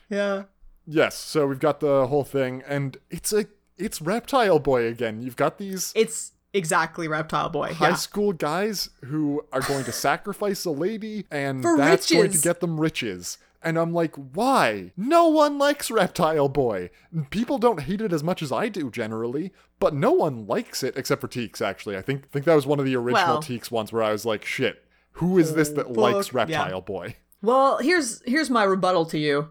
[0.09, 0.43] Yeah.
[0.87, 3.45] Yes, so we've got the whole thing, and it's a
[3.77, 5.21] it's Reptile Boy again.
[5.21, 7.73] You've got these It's exactly Reptile Boy.
[7.73, 7.95] high yeah.
[7.95, 12.59] school guys who are going to sacrifice a lady, and For that's going to get
[12.59, 13.37] them riches.
[13.63, 14.91] And I'm like, why?
[14.97, 16.89] No one likes Reptile Boy.
[17.29, 20.97] People don't hate it as much as I do generally, but no one likes it
[20.97, 21.61] except for Teeks.
[21.61, 24.11] Actually, I think think that was one of the original Well- Teeks ones where I
[24.11, 24.83] was like, shit,
[25.13, 26.61] who is this that likes Fuck, yeah.
[26.63, 27.15] Reptile Boy?
[27.43, 29.49] Well, here's here's my rebuttal to you.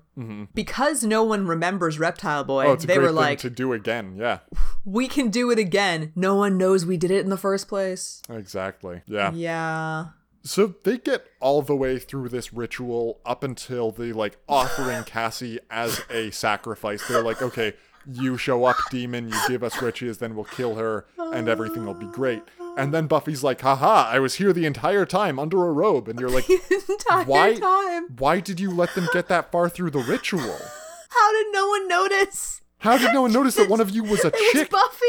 [0.55, 2.71] Because no one remembers Reptile Boy, Mm-hmm.
[2.71, 4.17] Oh, it's a they great were thing like, to do again.
[4.19, 4.41] Yeah,
[4.85, 6.13] we can do it again.
[6.15, 8.23] No one knows we did it in the first place.
[8.29, 9.03] exactly.
[9.07, 9.33] Yeah.
[9.33, 10.07] Yeah.
[10.43, 15.59] So they get all the way through this ritual up until the like offering Cassie
[15.71, 17.07] as a sacrifice.
[17.07, 17.75] They're like, okay,
[18.11, 21.95] you show up, demon, you give us riches, then we'll kill her, and everything will
[21.95, 22.43] be great.
[22.79, 26.09] And then Buffy's like, haha, I was here the entire time under a robe.
[26.09, 26.49] And you're like,
[27.27, 28.07] why, time.
[28.19, 30.41] why did you let them get that far through the ritual?
[31.11, 32.63] How did no one notice?
[32.79, 34.71] How did no one notice that one of you was a It was chick?
[34.71, 35.05] Buffy.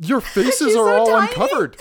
[0.00, 1.28] Your faces She's are so all tiny.
[1.28, 1.76] uncovered.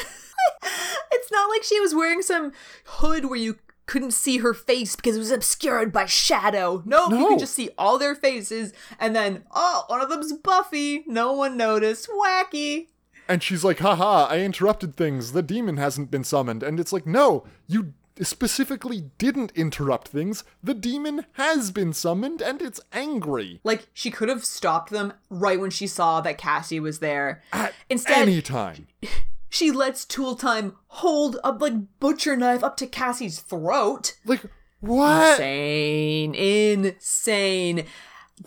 [1.12, 2.52] It's not like she was wearing some
[2.86, 6.82] hood where you couldn't see her face because it was obscured by shadow.
[6.86, 11.04] No, you can just see all their faces, and then oh, one of them's Buffy.
[11.08, 12.10] No one noticed.
[12.10, 12.88] Wacky.
[13.28, 15.32] And she's like, haha, I interrupted things.
[15.32, 16.62] The demon hasn't been summoned.
[16.62, 20.44] And it's like, no, you specifically didn't interrupt things.
[20.62, 23.60] The demon has been summoned and it's angry.
[23.64, 27.42] Like she could have stopped them right when she saw that Cassie was there.
[27.52, 28.88] At Instead, any time.
[29.54, 34.16] she lets Tool Time hold a like butcher knife up to Cassie's throat.
[34.26, 34.42] Like,
[34.80, 35.34] what?
[35.34, 37.86] Insane, insane.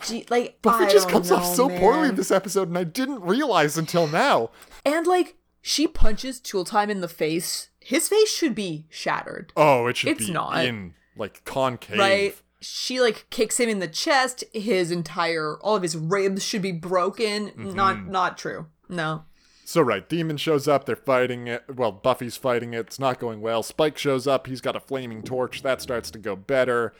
[0.01, 2.15] Gee, like Buffy just comes off know, so poorly man.
[2.15, 4.49] this episode, and I didn't realize until now.
[4.85, 7.69] And like she punches Tool Time in the face.
[7.79, 10.65] His face should be shattered, Oh, it should It's be not.
[10.65, 11.97] in, like, concave.
[11.97, 12.35] right?
[12.59, 14.43] She like kicks him in the chest.
[14.53, 17.47] His entire all of his ribs should be broken.
[17.51, 17.73] Mm-hmm.
[17.75, 18.65] Not not true.
[18.89, 19.23] No.
[19.67, 21.61] So right, Demon shows up, they're fighting it.
[21.75, 23.63] Well, Buffy's fighting it, it's not going well.
[23.63, 26.93] Spike shows up, he's got a flaming torch, that starts to go better.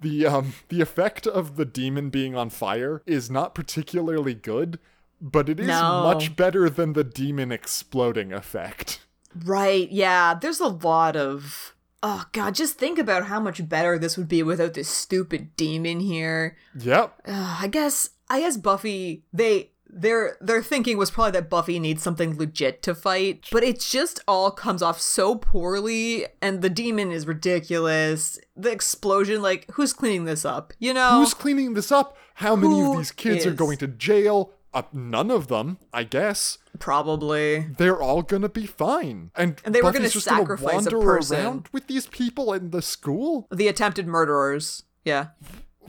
[0.00, 4.78] The um the effect of the demon being on fire is not particularly good,
[5.20, 6.04] but it is No.
[6.04, 9.04] much better than the demon exploding effect.
[9.44, 9.92] Right.
[9.92, 10.32] Yeah.
[10.40, 11.74] There's a lot of.
[12.02, 16.00] Oh god, just think about how much better this would be without this stupid demon
[16.00, 16.56] here.
[16.78, 17.20] Yep.
[17.28, 22.02] Uh, I guess I guess Buffy they their their thinking was probably that Buffy needs
[22.02, 27.10] something legit to fight, but it just all comes off so poorly and the demon
[27.10, 28.38] is ridiculous.
[28.54, 30.72] The explosion like who's cleaning this up?
[30.78, 31.18] You know?
[31.20, 32.16] Who's cleaning this up?
[32.34, 34.52] How many Who of these kids are going to jail?
[34.74, 36.58] Uh, none of them, I guess.
[36.78, 39.30] probably They're all gonna be fine.
[39.34, 41.36] And, And they were Buffy's gonna just sacrifice a gonna wander person.
[41.38, 43.46] around with these people in the school.
[43.50, 44.82] the attempted murderers.
[45.04, 45.28] Yeah.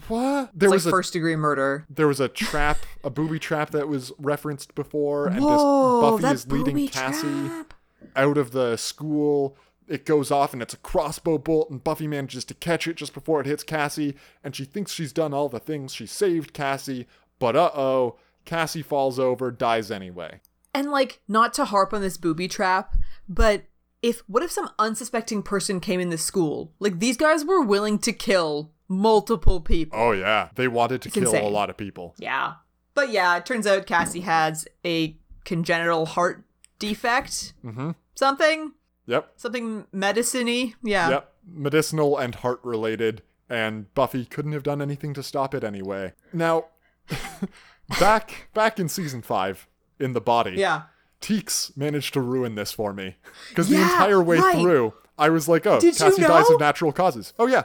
[0.07, 0.51] What?
[0.53, 1.85] There It's was like a first degree murder.
[1.89, 6.33] there was a trap, a booby trap that was referenced before, and Whoa, this Buffy
[6.33, 7.73] is leading Cassie trap.
[8.15, 9.57] out of the school.
[9.87, 13.13] It goes off and it's a crossbow bolt, and Buffy manages to catch it just
[13.13, 15.93] before it hits Cassie, and she thinks she's done all the things.
[15.93, 17.07] She saved Cassie,
[17.39, 20.41] but uh oh, Cassie falls over, dies anyway.
[20.73, 22.95] And like, not to harp on this booby trap,
[23.27, 23.63] but
[24.03, 26.71] if what if some unsuspecting person came in the school?
[26.79, 29.99] Like these guys were willing to kill multiple people.
[29.99, 32.15] Oh yeah, they wanted to It's kill a lot of people.
[32.17, 32.53] Yeah.
[32.93, 35.15] But yeah, it turns out Cassie has a
[35.45, 36.43] congenital heart
[36.79, 37.53] defect.
[37.63, 37.95] Mhm.
[38.15, 38.73] Something.
[39.05, 40.73] Yep, Something medicine-y.
[40.83, 41.09] Yeah.
[41.09, 46.11] yep, medicinal and heart related, and Buffy couldn't have done anything to stop it anyway.
[46.33, 46.65] Now,
[47.99, 49.67] back back in season five,
[49.99, 50.55] in the body.
[50.57, 50.83] Yeah.
[51.21, 53.15] Teeks managed to ruin this for me.
[53.49, 54.55] Because the entire way right.
[54.55, 57.33] through, I was like, oh, Did you Cassie dies of natural causes.
[57.39, 57.63] Oh, yeah.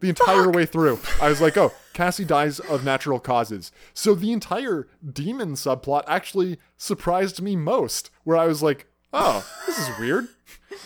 [0.00, 3.72] The entire way through, I was like, oh, Cassie dies of natural causes.
[3.94, 9.78] So the entire demon subplot actually surprised me most, where I was like, oh, this
[9.78, 10.28] is weird.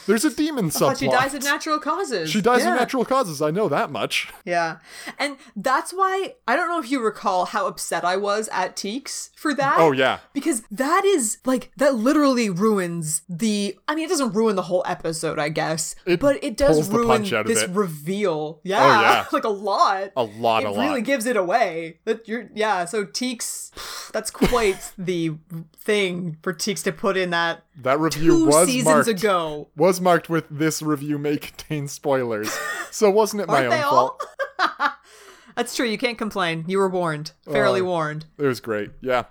[0.07, 0.99] There's a demon subplot.
[0.99, 2.31] She dies of natural causes.
[2.31, 2.73] She dies Yeah.
[2.75, 3.41] of natural causes.
[3.43, 4.29] I know that much.
[4.45, 4.79] Yeah.
[5.19, 9.31] And that's why I don't know if you recall how upset I was at Teeks
[9.37, 9.77] for that.
[9.79, 10.19] Oh, yeah.
[10.33, 14.83] Because that is like that literally ruins the I mean it doesn't ruin the whole
[14.87, 15.95] episode, I guess.
[16.07, 17.71] It but it does ruin punch out of this it.
[17.71, 18.61] reveal.
[18.65, 18.83] Yeah.
[18.83, 19.25] Oh, yeah.
[19.33, 20.13] like a lot.
[20.17, 21.05] A lot, it a really lot.
[21.05, 21.99] gives it away.
[22.05, 23.71] That you're yeah, so Teeks
[24.13, 25.33] that's quite the
[25.77, 29.69] thing for Teeks to put in that That review two was seasons marked, ago.
[29.79, 32.55] Was marked with this review may contain spoilers.
[32.91, 34.23] So wasn't it my own they fault?
[35.57, 35.87] That's true.
[35.87, 36.65] You can't complain.
[36.69, 37.33] You were warned.
[37.45, 37.85] Fairly Oh.
[37.85, 38.27] warned.
[38.39, 39.25] It was great, yeah.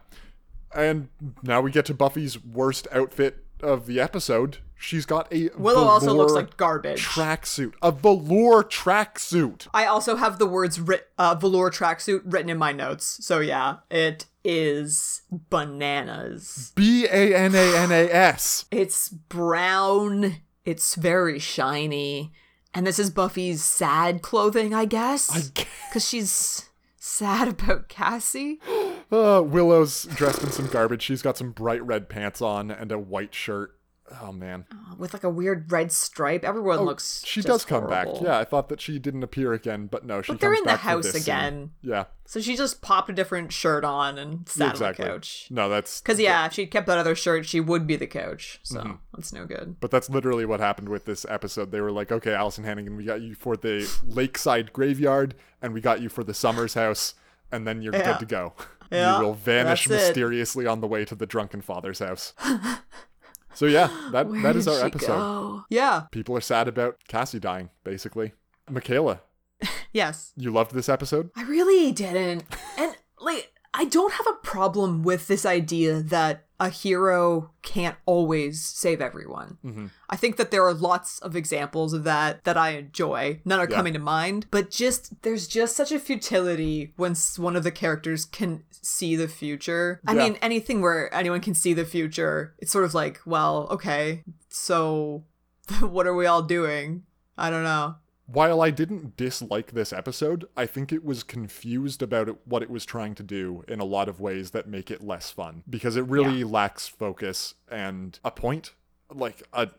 [0.75, 1.09] And
[1.43, 4.57] now we get to Buffy's worst outfit of the episode.
[4.79, 7.03] She's got a Willow also looks like garbage.
[7.03, 9.67] tracksuit, a velour tracksuit.
[9.73, 13.25] I also have the words writ- uh, velour tracksuit written in my notes.
[13.25, 16.71] So yeah, it is bananas.
[16.75, 18.65] B A N A N A S.
[18.71, 20.37] It's brown.
[20.65, 22.31] It's very shiny.
[22.73, 25.31] And this is Buffy's sad clothing, I guess.
[25.31, 25.67] I guess.
[25.89, 28.59] Because she's sad about Cassie.
[29.09, 31.01] Uh, Willow's dressed in some garbage.
[31.01, 33.76] She's got some bright red pants on and a white shirt.
[34.21, 34.65] Oh man,
[34.97, 36.45] With like a weird red stripe.
[36.45, 37.21] Everyone looks.
[37.25, 38.07] she does come back.
[38.21, 40.77] Yeah, I thought that she didn't appear again, but no, she But they're in the
[40.77, 41.33] house this scene.
[41.35, 41.71] again.
[41.81, 45.03] Yeah, So she just popped a different shirt on and sat exactly.
[45.05, 45.47] on the couch.
[45.51, 48.61] No, that's Because yeah, if she'd kept that other shirt, she would be the coach.
[48.63, 48.91] So Mm-hmm.
[49.13, 49.75] that's no good.
[49.81, 51.71] But that's literally what happened with this episode.
[51.71, 55.81] They were like, okay, Alyson Hannigan, we got you for the lakeside graveyard, and we
[55.81, 57.13] got you for the Summers house,
[57.51, 58.13] and then you're Yeah.
[58.13, 58.53] good to go.
[58.89, 60.07] Yeah, you will vanish that's it.
[60.07, 62.33] mysteriously on the way to the drunken father's house.
[63.57, 65.63] so yeah, that that is our episode.
[65.69, 66.03] Yeah.
[66.11, 68.33] People are sad about Cassie dying, basically.
[68.69, 69.21] Michaela,
[69.93, 70.33] Yes.
[70.35, 71.31] you loved this episode?
[71.35, 72.43] I really didn't.
[72.77, 78.63] And like I don't have a problem with this idea that a hero can't always
[78.63, 79.57] save everyone.
[79.63, 79.85] Mm-hmm.
[80.09, 83.41] I think that there are lots of examples of that that I enjoy.
[83.45, 83.75] None are Yeah.
[83.75, 88.25] coming to mind, but just there's just such a futility when one of the characters
[88.25, 90.01] can see the future.
[90.07, 90.23] I Yeah.
[90.23, 95.25] mean, anything where anyone can see the future, it's sort of like, well, okay, so
[95.81, 97.03] what are we all doing?
[97.37, 97.95] I don't know.
[98.27, 102.69] While I didn't dislike this episode, I think it was confused about it, what it
[102.69, 105.95] was trying to do in a lot of ways that make it less fun because
[105.95, 108.73] it really lacks focus and a point.
[109.09, 109.69] Like a,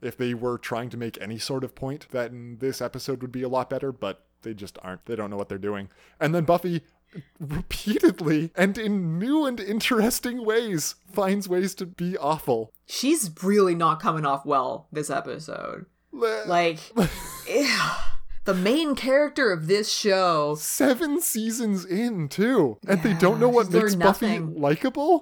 [0.00, 3.42] if they were trying to make any sort of point, then this episode would be
[3.42, 3.92] a lot better.
[3.92, 5.06] But they just aren't.
[5.06, 5.88] They don't know what they're doing.
[6.18, 6.82] And then Buffy
[7.38, 12.72] repeatedly and in new and interesting ways finds ways to be awful.
[12.86, 15.86] She's really not coming off well this episode.
[16.12, 16.78] Like,
[18.44, 20.54] the main character of this show.
[20.56, 25.20] seven seasons in too, and they don't know what makes Buffy likable.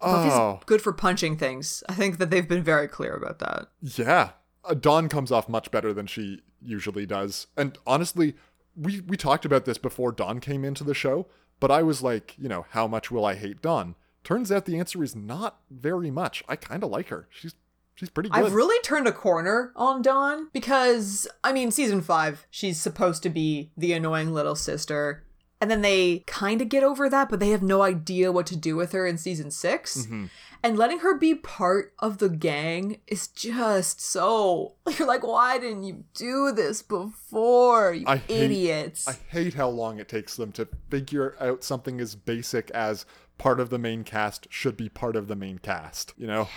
[0.00, 1.82] Buffy's Oh, good for punching things.
[1.88, 3.68] I think that they've been very clear about that.
[3.80, 4.30] yeah.
[4.64, 8.34] Uh, Dawn comes off much better than she usually does, and honestly,
[8.76, 11.26] we we talked about this before Dawn came into the show.
[11.60, 13.94] But I was like, you know, how much will I hate Dawn?
[14.24, 16.42] Turns out the answer is not very much.
[16.48, 17.28] I kind of like her.
[17.30, 17.54] She's
[17.94, 18.44] she's pretty good.
[18.44, 23.30] I've really turned a corner on Dawn because, I mean, season five, she's supposed to
[23.30, 25.24] be the annoying little sister.
[25.60, 28.56] and then they kind of get over that, but they have no idea what to
[28.56, 30.26] do with her in season 6 Mm-hmm.
[30.62, 34.76] And letting her be part of the gang is just so.
[34.98, 39.06] You're like, why didn't you do this before, you I hate- idiots?
[39.06, 43.04] I hate how long it takes them to figure out something as basic as
[43.36, 46.14] part of the main cast should be part of the main cast.
[46.16, 46.48] You know,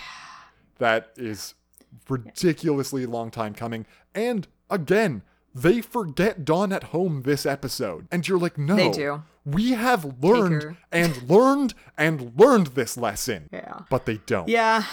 [0.78, 1.54] that is
[2.08, 3.86] ridiculously long time coming.
[4.14, 5.22] And again,
[5.54, 9.22] they forget Dawn at home this episode, and you're like, no, They do.
[9.44, 13.48] We have learned and learned and learned this lesson.
[13.52, 13.80] Yeah.
[13.90, 14.48] but they don't.
[14.48, 14.84] Yeah.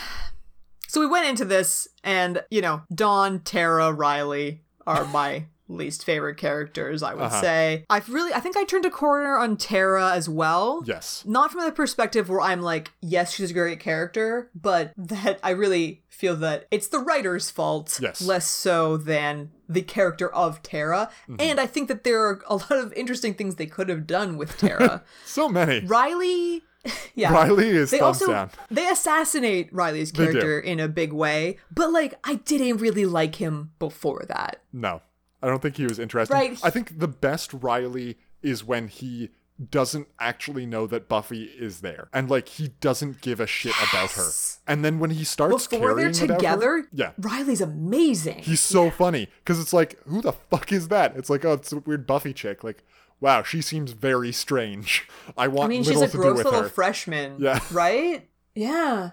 [0.87, 6.37] So we went into this, and, you know, Dawn, Tara, Riley are my least favorite
[6.37, 7.41] characters, I would Uh-huh.
[7.41, 7.85] say.
[7.89, 10.83] I've really, I think I turned a corner on Tara as well.
[10.85, 11.23] Yes.
[11.25, 15.51] Not from the perspective where I'm like, yes, she's a great character, but that I
[15.51, 18.21] really feel that it's the writer's fault, Yes.
[18.21, 21.09] less so than the character of Tara.
[21.23, 21.35] Mm-hmm.
[21.39, 24.37] And I think that there are a lot of interesting things they could have done
[24.37, 25.03] with Tara.
[25.25, 25.85] So many.
[25.85, 26.63] Riley,
[27.15, 28.49] yeah, Riley is they also down.
[28.71, 33.71] they assassinate Riley's character in a big way, but like I didn't really like him
[33.79, 34.61] before that.
[34.71, 35.01] No,
[35.41, 36.33] I don't think he was interested.
[36.33, 36.59] Right.
[36.63, 39.29] I think the best Riley is when he
[39.71, 44.11] doesn't actually know that Buffy is there, and like he doesn't give a shit about
[44.11, 44.29] her.
[44.67, 48.39] And then when he starts Before they're together, her, yeah, Riley's amazing.
[48.39, 51.15] he's so funny because it's like, who the fuck is that?
[51.15, 52.65] It's like, oh, it's a weird Buffy chick.
[52.65, 52.83] Like,
[53.21, 55.07] wow, she seems very strange.
[55.37, 56.67] I want I mean, she's a gross little her.
[56.69, 57.59] freshman, Yeah.
[57.71, 58.27] right?
[58.55, 59.11] Yeah,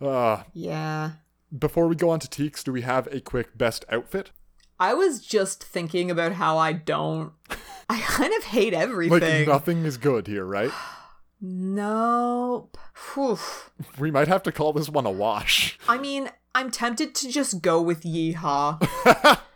[0.00, 1.12] Uh, yeah.
[1.58, 4.30] before we go on to Teeks, do we have a quick best outfit?
[4.82, 7.32] I was just thinking about how I don't.
[7.88, 9.20] I kind of hate everything.
[9.20, 10.72] Like nothing is good here, right?
[11.44, 12.78] Nope.
[13.14, 13.38] Whew.
[13.98, 15.76] We might have to call this one a wash.
[15.88, 19.40] I mean, I'm tempted to just go with Yeehaw.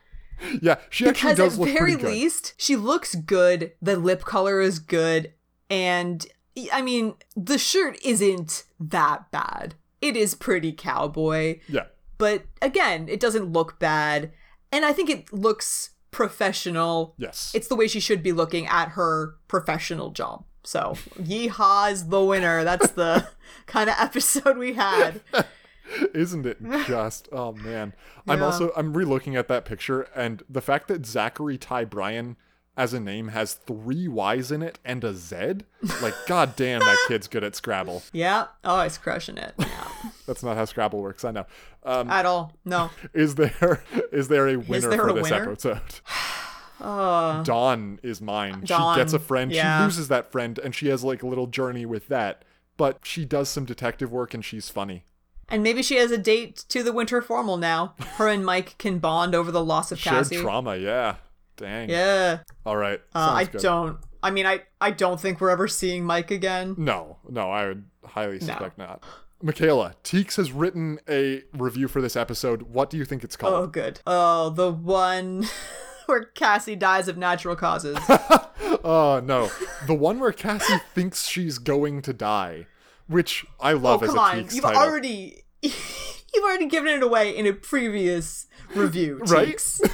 [0.61, 4.61] Yeah, she actually because at does look very least she looks good the lip color
[4.61, 5.33] is good
[5.71, 6.27] and
[6.75, 11.85] i mean the shirt isn't that bad it is pretty cowboy Yeah.
[12.19, 14.31] but again it doesn't look bad
[14.73, 17.53] and i think it looks professional Yes.
[17.55, 22.23] it's the way she should be looking at her professional job so yeehaw is the
[22.25, 23.29] winner that's the
[23.67, 25.21] kind of episode we had
[26.13, 26.59] Isn't it
[26.89, 27.29] just?
[27.31, 27.93] Oh man.
[28.27, 32.37] I'm also I'm re-looking at that picture and the fact that Zachary Ty Bryan
[32.77, 35.59] as a name has three Y's in it and a Z.
[36.03, 38.03] Like, god damn, that kid's good at Scrabble.
[38.13, 39.89] yeah oh he's crushing it yeah.
[40.27, 41.25] That's not how Scrabble works.
[41.25, 41.47] I know.
[41.85, 45.53] Um, at all no is there is there a winner there for a this winner?
[45.53, 45.81] episode?
[46.81, 48.63] Dawn is mine.
[48.65, 49.51] Dawn, she gets a friend.
[49.53, 49.79] yeah.
[49.81, 52.43] She loses that friend, and she has like a little journey with that.
[52.77, 55.05] But she does some detective work, and she's funny.
[55.49, 57.95] And maybe she has a date to the winter formal now.
[58.17, 60.37] Her and Mike can bond over the loss of Shared Cassie.
[60.37, 60.77] trauma.
[60.77, 61.17] Yeah.
[61.57, 61.89] Dang.
[61.89, 62.41] Yeah.
[62.67, 63.01] All right.
[63.15, 63.63] Uh, I good.
[63.63, 63.99] don't.
[64.23, 66.75] I mean, I I don't think we're ever seeing Mike again.
[66.77, 69.03] No, no, I would highly suspect not.
[69.43, 72.63] Michaela, Teeks has written a review for this episode.
[72.63, 73.55] What do you think it's called?
[73.55, 74.01] Oh, good.
[74.07, 75.47] Oh, the one
[76.07, 77.99] where Cassie dies of natural causes.
[78.89, 79.51] Oh, no.
[79.89, 82.67] The one where Cassie thinks she's going to die,
[83.09, 84.37] which I oh, love as come a on.
[84.37, 84.81] Teeks You've title.
[84.83, 89.19] already you've already given it away in a previous review.
[89.27, 89.57] Right?
[89.57, 89.91] Teeks.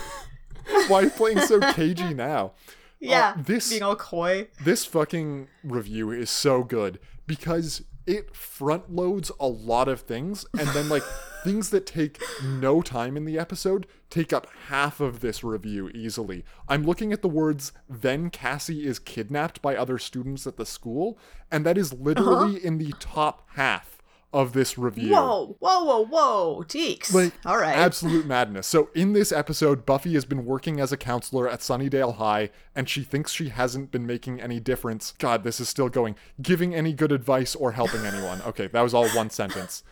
[0.88, 2.52] Why are you playing so cagey now?
[3.00, 3.34] Yeah.
[3.38, 4.48] Oh, this- being all coy.
[4.62, 10.68] This fucking review is so good because it front loads a lot of things and
[10.68, 11.02] then like
[11.44, 16.44] things that take no time in the episode take up half of this review easily.
[16.68, 21.18] I'm looking at the words then Cassie is kidnapped by other students at the school
[21.50, 22.02] and that is uh-huh.
[22.02, 23.91] literally in the top half
[24.32, 25.12] of this review.
[25.12, 27.12] Whoa, whoa, whoa, whoa, Teeks.
[27.12, 27.76] Like, all right.
[27.76, 28.66] absolute madness.
[28.66, 32.88] So, in this episode, Buffy has been working as a counselor at Sunnydale High, and
[32.88, 35.14] she thinks she hasn't been making any difference.
[35.18, 36.16] God, this is still going.
[36.40, 38.40] Giving any good advice or helping anyone.
[38.46, 39.82] Okay, that was all one sentence.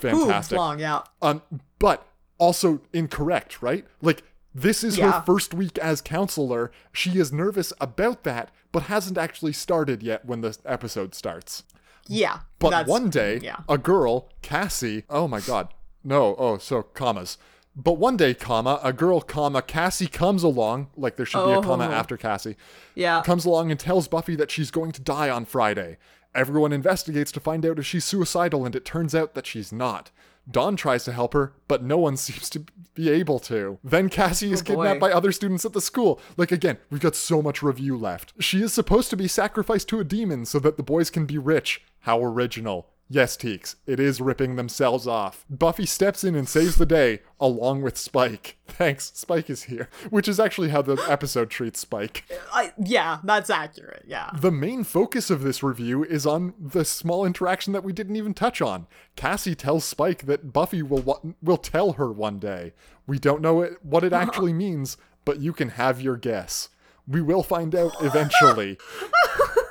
[0.00, 0.56] Fantastic.
[0.56, 1.02] Ooh, long, yeah.
[1.20, 1.42] Um,
[1.78, 2.06] but
[2.38, 3.84] also incorrect, right?
[4.00, 4.22] Like,
[4.54, 5.12] this is Yeah.
[5.12, 6.70] her first week as counselor.
[6.92, 11.64] She is nervous about that, but hasn't actually started yet when the episode starts.
[12.06, 12.40] Yeah.
[12.58, 13.58] But one day, yeah.
[13.68, 15.68] a girl, Cassie, oh my god,
[16.04, 17.38] no, oh, so commas.
[17.74, 21.62] But one day, comma, a girl, comma, Cassie comes along, like there should be a
[21.62, 21.92] comma Oh.
[21.92, 22.56] after Cassie,
[22.94, 23.22] Yeah.
[23.22, 25.96] comes along and tells Buffy that she's going to die on Friday.
[26.34, 30.10] Everyone investigates to find out if she's suicidal, and it turns out that she's not.
[30.50, 32.64] Dawn tries to help her, but no one seems to
[32.94, 33.78] be able to.
[33.84, 36.20] Then Cassie is Oh, kidnapped by other students at the school.
[36.36, 38.32] Like, again, we've got so much review left.
[38.40, 41.38] She is supposed to be sacrificed to a demon so that the boys can be
[41.38, 41.82] rich.
[42.00, 42.88] How original.
[43.14, 45.44] Yes, Teeks, it is ripping themselves off.
[45.50, 48.56] Buffy steps in and saves the day, along with Spike.
[48.66, 49.90] Thanks, Spike is here.
[50.08, 52.24] Which is actually how the episode treats Spike.
[52.54, 54.04] I, yeah, that's accurate.
[54.06, 54.30] Yeah.
[54.40, 58.32] The main focus of this review is on the small interaction that we didn't even
[58.32, 58.86] touch on.
[59.14, 62.72] Cassie tells Spike that Buffy will will tell her one day.
[63.06, 64.96] We don't know it, what it actually means,
[65.26, 66.70] but you can have your guess.
[67.06, 68.78] We will find out eventually.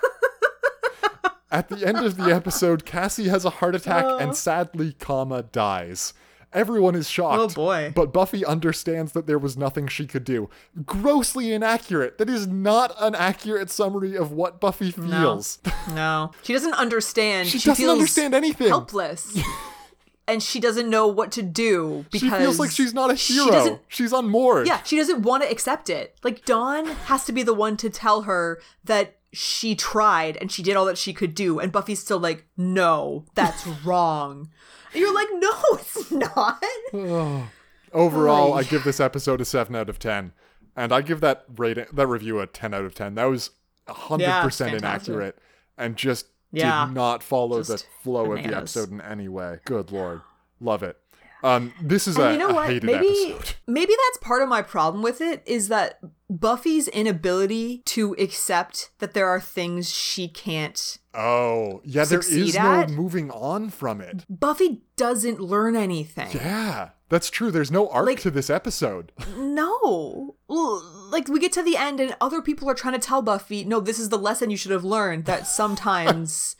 [1.52, 4.34] At the end of the episode, Cassie has a heart attack and oh.
[4.34, 6.14] sadly, comma, dies.
[6.54, 7.40] Everyone is oh, shocked.
[7.40, 7.92] Oh, boy.
[7.96, 10.50] But Buffy understands that there was nothing she could do.
[10.86, 12.18] Grossly inaccurate.
[12.18, 15.60] That is not an accurate summary of what Buffy feels.
[15.66, 15.74] No.
[15.94, 16.32] no.
[16.44, 17.48] She doesn't understand.
[17.50, 18.68] She She, doesn't understand anything.
[18.68, 19.38] Helpless.
[20.28, 23.52] and she doesn't know what to do because she feels like she's not a hero.
[23.52, 24.68] doesn't- she's unmoored.
[24.68, 26.18] Yeah, she doesn't want to accept it.
[26.24, 30.62] Like Dawn has to be the one to tell her that she tried and she
[30.64, 34.50] did all that she could do, and Buffy's still like, "No, that's wrong."
[34.94, 36.64] And you're like, "No, it's not."
[37.94, 38.58] Overall, Ay.
[38.60, 40.32] I give this episode a seven out of ten,
[40.76, 43.16] and I give that rating, that review a ten out of ten.
[43.16, 43.52] That was
[43.88, 45.10] hundred Yeah, percent fantastic.
[45.10, 45.38] inaccurate,
[45.78, 49.60] and just Yeah, did not follow the just flow of the episode in any way.
[49.66, 50.22] Good lord,
[50.62, 50.98] love it.
[51.44, 52.70] Um, this is And a, you know what?
[52.84, 53.56] Maybe episode.
[53.68, 59.14] maybe that's part of my problem with it is that Buffy's inability to accept that
[59.14, 60.98] there are things she can't.
[61.14, 64.24] Oh, yeah, there is Succeed no moving on from it.
[64.30, 66.30] Buffy doesn't learn anything.
[66.34, 67.52] Yeah, that's true.
[67.52, 69.12] There's no arc Like- to this episode.
[69.38, 70.36] No.
[70.48, 73.80] Like we get to the end and other people are trying to tell Buffy, "No,
[73.80, 76.56] this is the lesson you should have learned that sometimes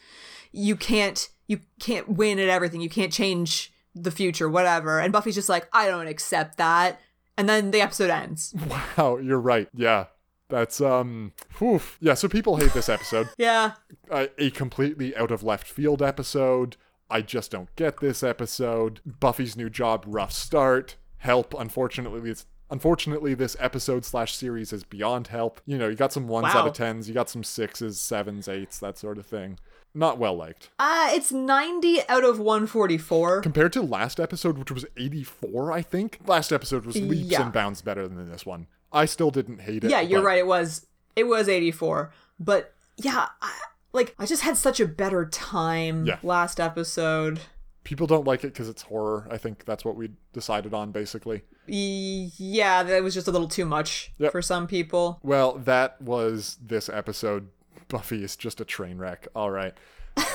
[0.52, 2.82] you can't you can't win at everything.
[2.82, 7.00] You can't change the future, whatever." And Buffy's just like, "I don't accept that."
[7.38, 8.54] And then the episode ends.
[8.98, 9.68] Wow, you're right.
[9.74, 10.06] Yeah,
[10.50, 11.82] that's um, whew.
[12.00, 12.14] yeah.
[12.14, 13.30] So people hate this episode.
[13.38, 13.74] Yeah.
[14.10, 16.78] a, a completely out of left field episode.
[17.10, 19.02] I just don't get this episode.
[19.06, 20.96] Buffy's new job, rough start.
[21.18, 21.54] Help.
[21.58, 25.62] Unfortunately, it's unfortunately this episode slash series is beyond help.
[25.66, 28.80] You know, you got some ones out of tens, you got some sixes, sevens, eights,
[28.80, 29.60] that sort of thing.
[29.94, 30.70] Not well liked.
[30.80, 33.42] Uh, it's 90 out of 144.
[33.42, 36.20] Compared to last episode, which was 84, I think.
[36.26, 37.44] Last episode was leaps Yeah.
[37.44, 38.68] and bounds better than this one.
[38.94, 39.90] I still didn't hate it.
[39.92, 40.38] Yeah, you're but- right.
[40.40, 40.86] It was
[41.16, 42.12] it was 84.
[42.40, 43.54] But yeah, I,
[43.94, 46.20] like I just had such a better time Yeah.
[46.24, 47.42] last episode.
[47.84, 49.28] People don't like it because it's horror.
[49.32, 51.42] I think that's what we decided on, basically.
[51.68, 54.32] Yeah, that was just a little too much Yep.
[54.32, 55.20] for some people.
[55.24, 57.50] Well, that was this episode.
[57.92, 59.28] Buffy is just a train wreck.
[59.36, 59.74] All right.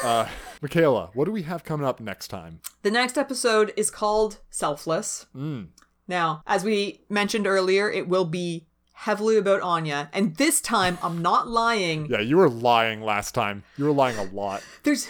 [0.05, 0.29] Uh,
[0.63, 2.61] Michaela, what do we have coming up next time?
[2.83, 5.27] The next episode is called Selfless.
[6.07, 11.23] Now, as we mentioned earlier, it will be heavily about Anya, and this time I'm
[11.23, 12.07] not lying.
[12.07, 13.65] Yeah, you were lying last time.
[13.79, 14.63] You were lying a lot.
[14.85, 15.09] There's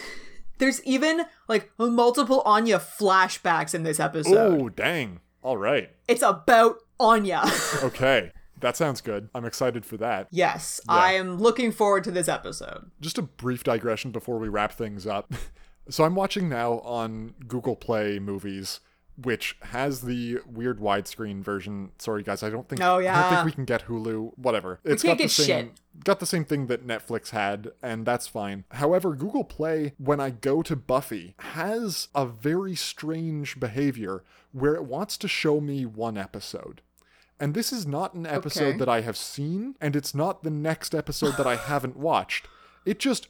[0.57, 4.61] there's even like multiple Anya flashbacks in this episode.
[4.61, 5.19] Oh, dang.
[5.43, 5.91] All right.
[6.07, 7.43] It's about Anya.
[7.83, 8.31] Okay.
[8.59, 9.29] That sounds good.
[9.35, 10.27] I'm excited for that.
[10.31, 12.89] yes, I am looking forward to this episode.
[13.01, 15.33] Just a brief digression before we wrap things up.
[15.89, 18.81] So I'm watching now on Google Play Movies,
[19.15, 21.91] which has the weird widescreen version.
[21.97, 23.17] Sorry guys, I don't think Oh, yeah.
[23.17, 24.37] I don't think we can get Hulu.
[24.37, 24.81] Whatever.
[24.83, 26.03] It's can't got the get same shit.
[26.03, 28.65] got the same thing that Netflix had, and that's fine.
[28.71, 34.83] However, Google Play, when I go to Buffy, has a very strange behavior where it
[34.83, 36.81] wants to show me one episode.
[37.39, 38.77] And this is not an episode Okay.
[38.79, 42.47] that I have seen, and it's not the next episode that I haven't watched.
[42.85, 43.27] It just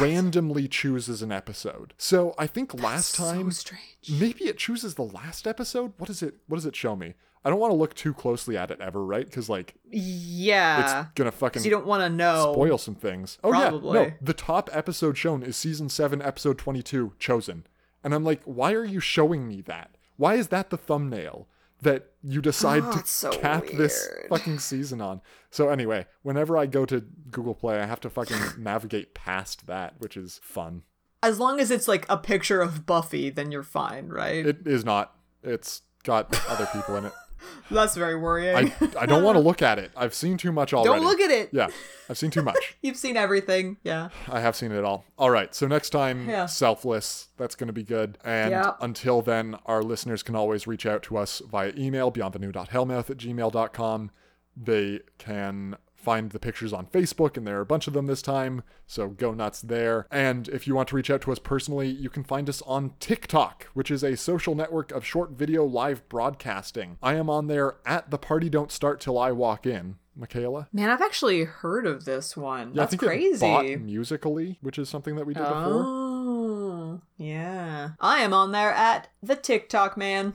[0.00, 1.94] randomly chooses an episode.
[1.98, 4.20] So I think last time so strange.
[4.20, 5.92] maybe it chooses the last episode.
[5.98, 6.36] What is it?
[6.46, 7.14] What does it show me?
[7.44, 9.24] I don't want to look too closely at it ever, right?
[9.24, 10.80] Because like Yeah.
[11.02, 12.52] it's gonna fucking you don't want to know.
[12.52, 13.38] spoil some things.
[13.44, 14.12] Oh yeah, no.
[14.20, 17.66] The top episode shown is season seven, episode twenty-two, chosen.
[18.04, 19.96] And I'm like, why are you showing me that?
[20.16, 21.46] Why is that the thumbnail
[21.82, 25.20] that you decide Oh, to so cap this fucking season on?
[25.50, 27.00] So anyway, whenever I go to
[27.30, 30.82] Google Play, I have to fucking navigate past that, which is fun.
[31.22, 34.46] As long as it's like a picture of Buffy, then you're fine, right?
[34.46, 35.14] It is not.
[35.42, 37.12] It's got other people in it.
[37.70, 38.54] That's very worrying.
[38.56, 39.90] I I don't want to look at it.
[39.96, 40.90] I've seen too much already.
[41.00, 41.50] don't look at it.
[41.52, 41.68] Yeah,
[42.08, 42.76] I've seen too much.
[42.82, 43.76] You've seen everything.
[43.84, 44.08] Yeah.
[44.28, 45.04] I have seen it all.
[45.18, 46.46] All right, so next time, Yeah.
[46.46, 47.28] selfless.
[47.36, 48.18] That's going to be good.
[48.24, 48.72] And Yeah.
[48.80, 54.10] until then, our listeners can always reach out to us via email, bienvenue.hellmouth at gmail.com.
[54.56, 58.22] They can find the pictures on Facebook, and there are a bunch of them this
[58.22, 60.06] time, so go nuts there.
[60.10, 62.94] And if you want to reach out to us personally, you can find us on
[63.00, 66.98] TikTok, which is a social network of short video live broadcasting.
[67.02, 69.96] I am on there at the party don't start till I walk in.
[70.16, 70.68] Michaela?
[70.72, 72.68] Man, I've actually heard of this one.
[72.74, 73.76] Yeah, That's crazy.
[73.76, 75.84] Musical.ly, which is something that we did before.
[75.86, 77.00] Oh.
[77.16, 77.90] Yeah.
[78.00, 80.34] I am on there at the TikTok man.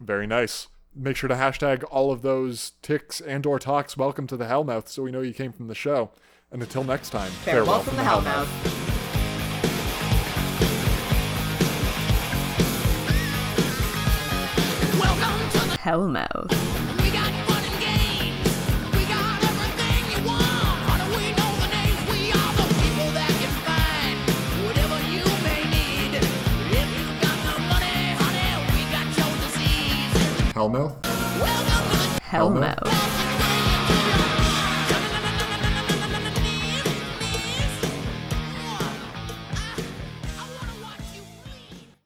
[0.00, 0.68] Very nice.
[0.96, 4.86] Make sure to hashtag all of those ticks and or talks welcome to the Hellmouth
[4.86, 6.12] so we know you came from the show.
[6.52, 8.46] And until next time, Farewell, from, the Hellmouth.
[15.00, 16.83] Welcome to the Hellmouth.
[30.54, 33.03] We got your disease.